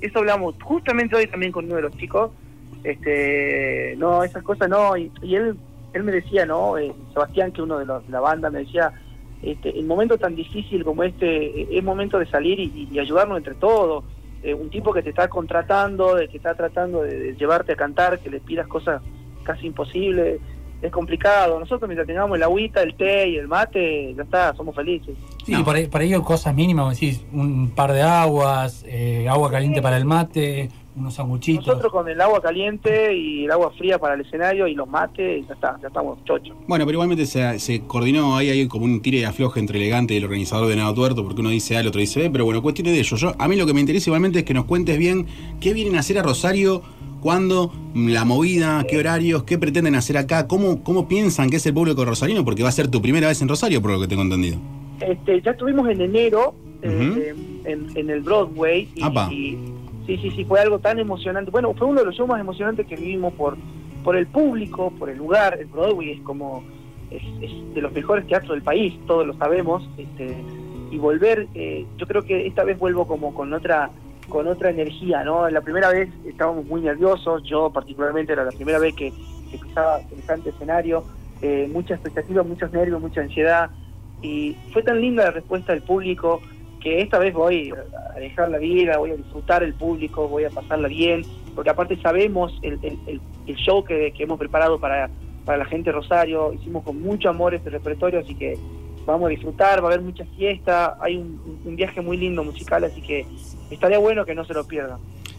Eso 0.00 0.18
hablamos 0.18 0.54
justamente 0.62 1.16
hoy 1.16 1.26
también 1.26 1.52
con 1.52 1.64
uno 1.66 1.76
de 1.76 1.82
los 1.82 1.96
chicos. 1.96 2.30
Este, 2.84 3.94
no, 3.98 4.22
esas 4.22 4.42
cosas 4.42 4.68
no. 4.68 4.96
Y, 4.96 5.10
él, 5.22 5.56
él 5.92 6.02
me 6.02 6.12
decía, 6.12 6.46
¿no? 6.46 6.76
Eh, 6.78 6.92
Sebastián, 7.12 7.52
que 7.52 7.62
uno 7.62 7.78
de 7.78 7.86
los 7.86 8.08
la 8.08 8.20
banda, 8.20 8.50
me 8.50 8.60
decía, 8.60 8.92
este, 9.42 9.78
en 9.78 9.86
momento 9.86 10.18
tan 10.18 10.34
difícil 10.36 10.84
como 10.84 11.02
este, 11.02 11.62
eh, 11.62 11.68
es 11.70 11.84
momento 11.84 12.18
de 12.18 12.26
salir 12.26 12.60
y, 12.60 12.88
y 12.90 12.98
ayudarnos 12.98 13.38
entre 13.38 13.54
todos. 13.54 14.04
Eh, 14.42 14.54
un 14.54 14.70
tipo 14.70 14.92
que 14.92 15.02
te 15.02 15.10
está 15.10 15.28
contratando, 15.28 16.14
de 16.14 16.28
que 16.28 16.38
está 16.38 16.54
tratando 16.54 17.02
de 17.02 17.34
llevarte 17.34 17.72
a 17.72 17.76
cantar, 17.76 18.18
que 18.20 18.30
le 18.30 18.40
pidas 18.40 18.66
cosas 18.66 19.02
casi 19.42 19.66
imposibles, 19.66 20.40
es 20.80 20.90
complicado. 20.90 21.58
Nosotros 21.60 21.86
mientras 21.88 22.06
tengamos 22.06 22.36
el 22.36 22.42
agüita, 22.42 22.82
el 22.82 22.94
té 22.94 23.28
y 23.28 23.36
el 23.36 23.48
mate, 23.48 24.14
ya 24.14 24.22
está, 24.22 24.54
somos 24.54 24.74
felices. 24.74 25.14
Sí, 25.44 25.52
No. 25.52 25.64
por, 25.64 25.76
ahí, 25.76 25.86
por 25.86 26.00
ahí 26.00 26.12
hay 26.12 26.20
cosas 26.20 26.54
mínimas, 26.54 26.98
decís, 26.98 27.20
un 27.32 27.70
par 27.70 27.92
de 27.92 28.02
aguas, 28.02 28.84
eh, 28.86 29.26
agua 29.28 29.50
caliente 29.50 29.80
para 29.80 29.96
el 29.96 30.04
mate, 30.04 30.68
unos 30.96 31.14
sanguchitos. 31.14 31.66
Nosotros 31.66 31.92
con 31.92 32.08
el 32.08 32.20
agua 32.20 32.42
caliente 32.42 33.16
y 33.16 33.44
el 33.44 33.50
agua 33.50 33.70
fría 33.78 33.98
para 33.98 34.14
el 34.14 34.22
escenario 34.22 34.66
y 34.66 34.74
los 34.74 34.88
mates, 34.88 35.46
ya 35.46 35.54
está, 35.54 35.78
ya 35.80 35.88
estamos 35.88 36.22
chochos. 36.24 36.54
Bueno, 36.66 36.84
pero 36.84 36.96
igualmente 36.96 37.26
se, 37.26 37.58
se 37.58 37.80
coordinó, 37.82 38.36
ahí 38.36 38.50
hay 38.50 38.66
como 38.66 38.84
un 38.84 39.00
tire 39.00 39.18
y 39.18 39.24
afloje 39.24 39.60
entre 39.60 39.78
elegante 39.78 40.14
y 40.14 40.18
el 40.18 40.24
organizador 40.24 40.68
de 40.68 40.76
Nado 40.76 40.92
Tuerto, 40.94 41.22
porque 41.24 41.40
uno 41.40 41.50
dice 41.50 41.76
A, 41.76 41.80
el 41.80 41.86
otro 41.86 42.00
dice 42.00 42.20
B, 42.20 42.30
pero 42.30 42.44
bueno, 42.44 42.60
cuestiones 42.60 42.92
de 42.92 43.00
ellos. 43.00 43.20
Yo, 43.20 43.32
a 43.38 43.48
mí 43.48 43.56
lo 43.56 43.66
que 43.66 43.72
me 43.74 43.80
interesa 43.80 44.10
igualmente 44.10 44.40
es 44.40 44.44
que 44.44 44.52
nos 44.54 44.64
cuentes 44.64 44.98
bien 44.98 45.26
qué 45.60 45.72
vienen 45.72 45.96
a 45.96 46.00
hacer 46.00 46.18
a 46.18 46.22
Rosario, 46.22 46.82
cuándo, 47.20 47.72
la 47.94 48.24
movida, 48.24 48.84
qué 48.88 48.98
horarios, 48.98 49.44
qué 49.44 49.58
pretenden 49.58 49.94
hacer 49.94 50.16
acá, 50.18 50.46
cómo, 50.48 50.82
cómo 50.82 51.06
piensan 51.06 51.50
que 51.50 51.56
es 51.56 51.66
el 51.66 51.74
público 51.74 52.04
rosarino, 52.04 52.44
porque 52.44 52.62
va 52.62 52.70
a 52.70 52.72
ser 52.72 52.88
tu 52.88 53.00
primera 53.00 53.28
vez 53.28 53.40
en 53.42 53.48
Rosario, 53.48 53.80
por 53.80 53.92
lo 53.92 54.00
que 54.00 54.08
tengo 54.08 54.22
entendido. 54.22 54.58
Este, 55.00 55.40
ya 55.42 55.52
estuvimos 55.52 55.88
en 55.88 56.00
enero 56.00 56.54
eh, 56.82 57.32
Ujú. 57.34 57.68
en, 57.68 57.96
en 57.96 58.10
el 58.10 58.20
Broadway 58.22 58.88
y, 58.94 59.06
y- 59.30 59.58
sí, 60.06 60.18
sí, 60.18 60.30
sí, 60.32 60.44
fue 60.44 60.60
algo 60.60 60.78
tan 60.78 60.98
emocionante. 60.98 61.50
Bueno, 61.50 61.74
fue 61.74 61.86
uno 61.86 62.00
de 62.00 62.06
los 62.06 62.14
shows 62.16 62.28
más 62.28 62.40
emocionantes 62.40 62.86
que 62.86 62.96
vivimos 62.96 63.32
por, 63.34 63.56
por 64.04 64.16
el 64.16 64.26
público, 64.26 64.90
por 64.98 65.10
el 65.10 65.18
lugar. 65.18 65.58
El 65.60 65.66
Broadway 65.66 66.12
es 66.12 66.20
como 66.22 66.62
es, 67.10 67.22
es 67.42 67.74
de 67.74 67.80
los 67.80 67.92
mejores 67.92 68.26
teatros 68.26 68.52
del 68.52 68.62
país, 68.62 68.94
todos 69.06 69.26
lo 69.26 69.34
sabemos. 69.34 69.88
Este, 69.96 70.36
y 70.90 70.98
volver, 70.98 71.46
eh, 71.54 71.86
yo 71.98 72.06
creo 72.06 72.22
que 72.22 72.46
esta 72.46 72.64
vez 72.64 72.78
vuelvo 72.78 73.06
como 73.06 73.32
con 73.34 73.52
otra 73.52 73.90
con 74.28 74.46
otra 74.46 74.70
energía, 74.70 75.24
¿no? 75.24 75.48
La 75.50 75.60
primera 75.60 75.88
vez 75.90 76.08
estábamos 76.24 76.64
muy 76.66 76.80
nerviosos, 76.82 77.42
yo 77.42 77.70
particularmente 77.70 78.32
era 78.32 78.44
la 78.44 78.52
primera 78.52 78.78
vez 78.78 78.94
que, 78.94 79.12
que 79.50 79.58
pisaba 79.58 79.98
semejante 80.08 80.50
escenario, 80.50 81.02
eh, 81.42 81.68
mucha 81.72 81.94
expectativa, 81.94 82.44
muchos 82.44 82.70
nervios, 82.72 83.00
mucha 83.00 83.22
ansiedad, 83.22 83.70
y 84.22 84.56
fue 84.72 84.82
tan 84.82 85.00
linda 85.00 85.24
la 85.24 85.30
respuesta 85.30 85.72
del 85.72 85.82
público 85.82 86.40
que 86.80 87.00
esta 87.02 87.18
vez 87.18 87.34
voy 87.34 87.72
a 88.14 88.18
dejar 88.18 88.50
la 88.50 88.58
vida, 88.58 88.96
voy 88.98 89.10
a 89.10 89.16
disfrutar 89.16 89.62
el 89.62 89.74
público, 89.74 90.28
voy 90.28 90.44
a 90.44 90.50
pasarla 90.50 90.88
bien, 90.88 91.22
porque 91.54 91.70
aparte 91.70 91.96
sabemos 92.00 92.58
el, 92.62 92.78
el- 92.82 92.98
el- 93.06 93.20
show 93.56 93.82
que, 93.84 94.12
que 94.16 94.22
hemos 94.22 94.38
preparado 94.38 94.78
para, 94.78 95.10
para 95.44 95.58
la 95.58 95.64
gente 95.64 95.90
de 95.90 95.96
Rosario, 95.96 96.52
hicimos 96.52 96.84
con 96.84 97.00
mucho 97.02 97.28
amor 97.28 97.52
este 97.54 97.68
repertorio, 97.68 98.20
así 98.20 98.34
que 98.36 98.56
vamos 99.04 99.26
a 99.26 99.30
disfrutar, 99.30 99.80
va 99.82 99.88
a 99.88 99.92
haber 99.92 100.02
mucha 100.02 100.24
fiesta, 100.36 100.96
hay 101.00 101.16
un, 101.16 101.40
viaje 101.76 102.00
muy 102.00 102.16
lindo 102.16 102.44
musical, 102.44 102.84
así 102.84 103.02
que 103.02 103.26
estaría 103.70 103.98
bueno 103.98 104.24
que 104.24 104.34
no 104.36 104.44
se 104.44 104.54
lo 104.54 104.64
pierdan. 104.66 104.98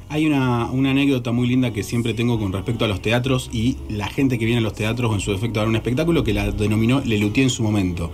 Hay 0.10 0.28
una, 0.28 0.70
una 0.72 0.92
anécdota 0.92 1.32
muy 1.32 1.48
linda 1.48 1.72
que 1.72 1.84
siempre 1.84 2.14
tengo 2.14 2.38
con 2.38 2.52
respecto 2.52 2.84
a 2.84 2.90
los 2.90 3.02
teatros 3.02 3.50
y 3.54 3.78
la 3.90 4.08
gente 4.08 4.38
que 4.38 4.44
viene 4.44 4.60
a 4.60 4.64
los 4.64 4.74
teatros 4.74 5.14
en 5.14 5.22
su 5.22 5.32
defecto 5.32 5.60
a 5.60 5.64
dar 5.64 5.70
un 5.70 5.78
espectáculo 5.78 6.26
que 6.26 6.34
la 6.34 6.52
denominó 6.52 7.00
Lelutier 7.00 7.46
en 7.46 7.50
su 7.50 7.64
momento. 7.64 8.12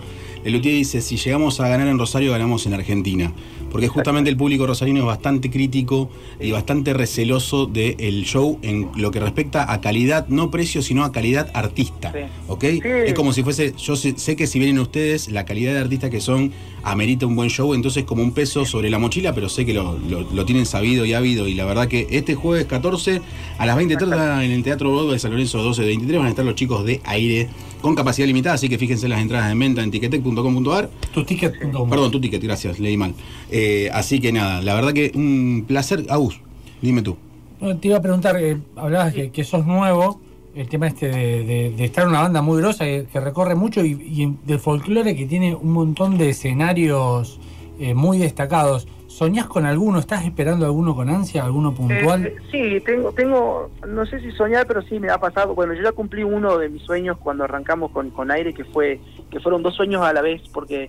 Lelutier 0.50 0.74
dice, 0.74 1.00
si 1.00 1.16
llegamos 1.16 1.60
a 1.60 1.68
ganar 1.68 1.86
en 1.88 1.98
Rosario, 1.98 2.32
ganamos 2.32 2.66
en 2.66 2.74
Argentina. 2.74 3.32
Porque 3.70 3.86
justamente 3.88 4.30
el 4.30 4.36
público 4.36 4.66
rosarino 4.66 5.00
es 5.00 5.04
bastante 5.06 5.50
crítico 5.50 6.08
y 6.40 6.52
bastante 6.52 6.94
receloso 6.94 7.66
del 7.66 8.24
show 8.24 8.58
en 8.62 8.88
lo 8.96 9.10
que 9.10 9.20
respecta 9.20 9.70
a 9.70 9.80
calidad, 9.82 10.26
no 10.28 10.50
precio, 10.50 10.80
sino 10.80 11.04
a 11.04 11.12
calidad 11.12 11.50
artista. 11.52 12.12
Sí. 12.12 12.20
¿Ok? 12.48 12.64
Sí. 12.64 12.80
Es 13.06 13.12
como 13.14 13.32
si 13.34 13.42
fuese, 13.42 13.74
yo 13.76 13.94
sé, 13.94 14.14
sé 14.16 14.36
que 14.36 14.46
si 14.46 14.58
vienen 14.58 14.78
ustedes, 14.78 15.30
la 15.30 15.44
calidad 15.44 15.74
de 15.74 15.80
artistas 15.80 16.08
que 16.10 16.20
son 16.22 16.50
amerita 16.82 17.26
un 17.26 17.36
buen 17.36 17.50
show, 17.50 17.74
entonces 17.74 18.04
como 18.04 18.22
un 18.22 18.32
peso 18.32 18.64
sobre 18.64 18.88
la 18.88 18.98
mochila, 18.98 19.34
pero 19.34 19.50
sé 19.50 19.66
que 19.66 19.74
lo, 19.74 19.98
lo- 19.98 20.22
lo 20.32 20.44
tienen 20.46 20.64
sabido 20.64 21.04
y 21.04 21.12
habido. 21.12 21.46
Y 21.46 21.52
la 21.54 21.66
verdad 21.66 21.88
que 21.88 22.06
este 22.10 22.34
jueves 22.34 22.64
14 22.64 23.20
a 23.58 23.66
las 23.66 23.76
20.30 23.76 24.44
en 24.44 24.52
el 24.52 24.62
Teatro 24.62 24.90
Broadway 24.92 25.12
de 25.14 25.18
San 25.18 25.30
Lorenzo 25.32 25.62
12 25.62 25.82
de 25.82 25.88
23 25.88 26.18
van 26.18 26.26
a 26.28 26.30
estar 26.30 26.44
los 26.44 26.54
chicos 26.54 26.86
de 26.86 27.02
aire 27.04 27.48
con 27.80 27.94
capacidad 27.94 28.26
limitada, 28.26 28.54
así 28.56 28.68
que 28.68 28.78
fíjense 28.78 29.08
las 29.08 29.20
entradas 29.20 29.50
en 29.52 29.58
venta 29.58 29.82
en 29.82 29.90
tiquetec.com.ar. 29.90 30.90
Tu 31.12 31.24
ticket. 31.24 31.58
Perdón, 31.60 32.10
tu 32.10 32.20
ticket, 32.20 32.42
gracias, 32.42 32.78
leí 32.78 32.96
mal. 32.96 33.14
Eh, 33.50 33.88
así 33.92 34.20
que 34.20 34.32
nada, 34.32 34.60
la 34.62 34.74
verdad 34.74 34.92
que 34.92 35.12
un 35.14 35.64
placer. 35.66 36.04
Agus, 36.08 36.40
dime 36.82 37.02
tú. 37.02 37.16
No, 37.60 37.76
te 37.76 37.88
iba 37.88 37.96
a 37.98 38.02
preguntar, 38.02 38.36
eh, 38.40 38.56
hablabas 38.76 39.12
que, 39.14 39.30
que 39.30 39.42
sos 39.44 39.66
nuevo, 39.66 40.20
el 40.54 40.68
tema 40.68 40.86
este 40.88 41.08
de, 41.08 41.44
de- 41.44 41.70
de 41.76 41.84
estar 41.84 42.04
en 42.04 42.10
una 42.10 42.20
banda 42.22 42.40
muy 42.42 42.60
grosa 42.60 42.84
que, 42.84 43.06
que 43.12 43.20
recorre 43.20 43.54
mucho 43.54 43.84
y, 43.84 43.92
y 43.92 44.34
del 44.46 44.58
folclore 44.60 45.14
que 45.16 45.26
tiene 45.26 45.54
un 45.54 45.72
montón 45.72 46.18
de 46.18 46.30
escenarios 46.30 47.38
eh, 47.80 47.94
muy 47.94 48.18
destacados. 48.18 48.86
¿Soñás 49.18 49.46
con 49.46 49.66
alguno? 49.66 49.98
¿Estás 49.98 50.24
esperando 50.24 50.64
alguno 50.64 50.94
con 50.94 51.08
ansia? 51.08 51.44
¿Alguno 51.44 51.74
puntual? 51.74 52.24
Eh, 52.24 52.36
sí, 52.52 52.80
tengo, 52.86 53.10
tengo, 53.10 53.68
no 53.84 54.06
sé 54.06 54.20
si 54.20 54.30
soñar, 54.30 54.64
pero 54.68 54.80
sí 54.82 55.00
me 55.00 55.10
ha 55.10 55.18
pasado. 55.18 55.56
Bueno, 55.56 55.74
yo 55.74 55.82
ya 55.82 55.90
cumplí 55.90 56.22
uno 56.22 56.56
de 56.56 56.68
mis 56.68 56.84
sueños 56.84 57.18
cuando 57.18 57.42
arrancamos 57.42 57.90
con, 57.90 58.10
con 58.10 58.30
aire, 58.30 58.54
que 58.54 58.62
fue, 58.62 59.00
que 59.28 59.40
fueron 59.40 59.64
dos 59.64 59.74
sueños 59.74 60.02
a 60.02 60.12
la 60.12 60.22
vez, 60.22 60.42
porque 60.54 60.88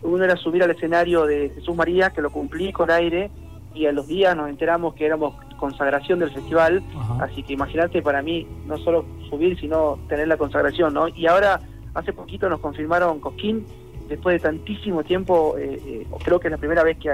uno 0.00 0.24
era 0.24 0.36
subir 0.36 0.62
al 0.62 0.70
escenario 0.70 1.26
de 1.26 1.50
Jesús 1.54 1.76
María, 1.76 2.08
que 2.08 2.22
lo 2.22 2.30
cumplí 2.30 2.72
con 2.72 2.90
aire, 2.90 3.30
y 3.74 3.84
a 3.84 3.92
los 3.92 4.06
días 4.06 4.34
nos 4.34 4.48
enteramos 4.48 4.94
que 4.94 5.04
éramos 5.04 5.34
consagración 5.58 6.18
del 6.18 6.30
festival, 6.30 6.82
Ajá. 6.96 7.24
así 7.24 7.42
que 7.42 7.52
imagínate 7.52 8.00
para 8.00 8.22
mí, 8.22 8.46
no 8.66 8.78
solo 8.78 9.04
subir, 9.28 9.60
sino 9.60 9.98
tener 10.08 10.28
la 10.28 10.38
consagración, 10.38 10.94
¿no? 10.94 11.08
Y 11.08 11.26
ahora, 11.26 11.60
hace 11.92 12.14
poquito 12.14 12.48
nos 12.48 12.60
confirmaron 12.60 13.20
Cosquín, 13.20 13.66
después 14.08 14.40
de 14.40 14.48
tantísimo 14.48 15.04
tiempo, 15.04 15.58
eh, 15.58 15.78
eh, 15.84 16.06
creo 16.24 16.40
que 16.40 16.48
es 16.48 16.52
la 16.52 16.58
primera 16.58 16.82
vez 16.82 16.96
que, 16.96 17.10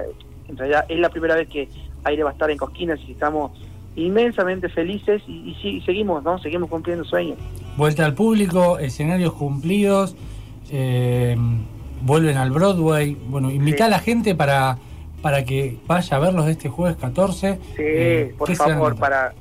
en 0.49 0.57
realidad 0.57 0.85
es 0.89 0.99
la 0.99 1.09
primera 1.11 1.35
vez 1.35 1.49
que 1.49 1.69
Aire 2.05 2.23
va 2.25 2.31
a 2.31 2.33
estar 2.33 2.51
en 2.51 2.59
Cosquín, 2.59 2.91
así 2.91 3.05
que 3.07 3.13
estamos 3.13 3.53
inmensamente 3.95 4.69
felices 4.69 5.23
y, 5.27 5.57
y 5.63 5.81
seguimos, 5.83 6.23
¿no? 6.25 6.39
Seguimos 6.39 6.69
cumpliendo 6.71 7.05
sueños. 7.05 7.39
Vuelta 7.77 8.05
al 8.05 8.15
público, 8.15 8.79
escenarios 8.79 9.33
cumplidos, 9.35 10.17
eh, 10.71 11.37
vuelven 12.03 12.37
al 12.37 12.51
Broadway. 12.51 13.15
Bueno, 13.29 13.51
invita 13.51 13.79
Sí. 13.79 13.83
a 13.85 13.89
la 13.89 13.99
gente 13.99 14.35
para, 14.35 14.79
para 15.21 15.45
que 15.45 15.79
vaya 15.87 16.17
a 16.17 16.21
verlos 16.21 16.49
este 16.49 16.69
jueves 16.69 16.97
14. 16.97 17.59
Sí, 17.77 17.83
Eh, 17.85 18.35
por 18.39 18.49
¿qué 18.49 18.57
se 18.57 18.63
van 18.63 18.73
a 18.73 18.75
favor, 18.75 18.97
para, 18.99 19.35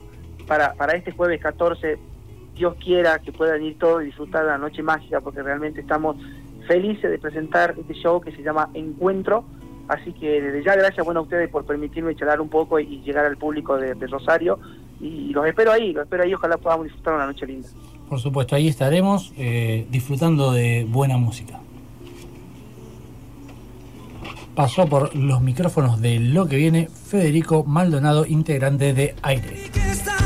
para, 0.48 0.74
para 0.74 0.94
este 0.98 1.12
jueves 1.12 1.42
14, 1.42 1.98
Dios 2.56 2.76
quiera 2.84 3.20
que 3.20 3.32
puedan 3.32 3.64
ir 3.64 3.78
todos 3.80 4.02
y 4.04 4.08
disfrutar 4.08 4.44
de 4.44 4.50
la 4.52 4.58
noche 4.58 4.84
mágica, 4.84 5.22
porque 5.22 5.42
realmente 5.42 5.80
estamos 5.82 6.18
felices 6.68 7.10
de 7.10 7.18
presentar 7.18 7.74
este 7.80 7.94
show 7.96 8.20
que 8.22 8.32
se 8.34 8.44
llama 8.44 8.70
Encuentro. 8.74 9.46
Así 9.88 10.14
que 10.14 10.42
desde 10.42 10.64
ya 10.64 10.76
gracias 10.76 11.06
bueno, 11.06 11.22
a 11.22 11.24
ustedes 11.24 11.50
por 11.50 11.66
permitirme 11.66 12.16
charlar 12.16 12.40
un 12.42 12.50
poco 12.50 12.80
y, 12.80 12.84
y 12.84 13.02
llegar 13.02 13.26
al 13.26 13.38
público 13.38 13.78
de, 13.78 13.94
de 13.96 14.08
Rosario. 14.08 14.60
Y 15.00 15.34
los 15.34 15.46
espero 15.48 15.72
ahí, 15.72 15.94
los 15.94 16.04
espero 16.04 16.24
ahí, 16.24 16.34
ojalá 16.34 16.58
podamos 16.58 16.86
disfrutar 16.86 17.16
una 17.16 17.26
noche 17.26 17.46
linda. 17.48 17.68
Por 18.08 18.20
supuesto, 18.20 18.56
ahí 18.56 18.68
estaremos 18.68 19.34
eh, 19.38 19.88
disfrutando 19.90 20.52
de 20.52 20.86
buena 20.88 21.18
música. 21.18 21.60
Pasó 24.54 24.86
por 24.86 25.16
los 25.16 25.42
micrófonos 25.42 26.02
de 26.02 26.20
lo 26.20 26.46
que 26.46 26.58
viene 26.58 26.88
Federico 26.88 27.64
Maldonado, 27.64 28.26
integrante 28.26 28.94
de 28.94 29.16
Aire. 29.22 29.64
Y 29.66 29.70
que 29.70 29.92
está 29.92 30.21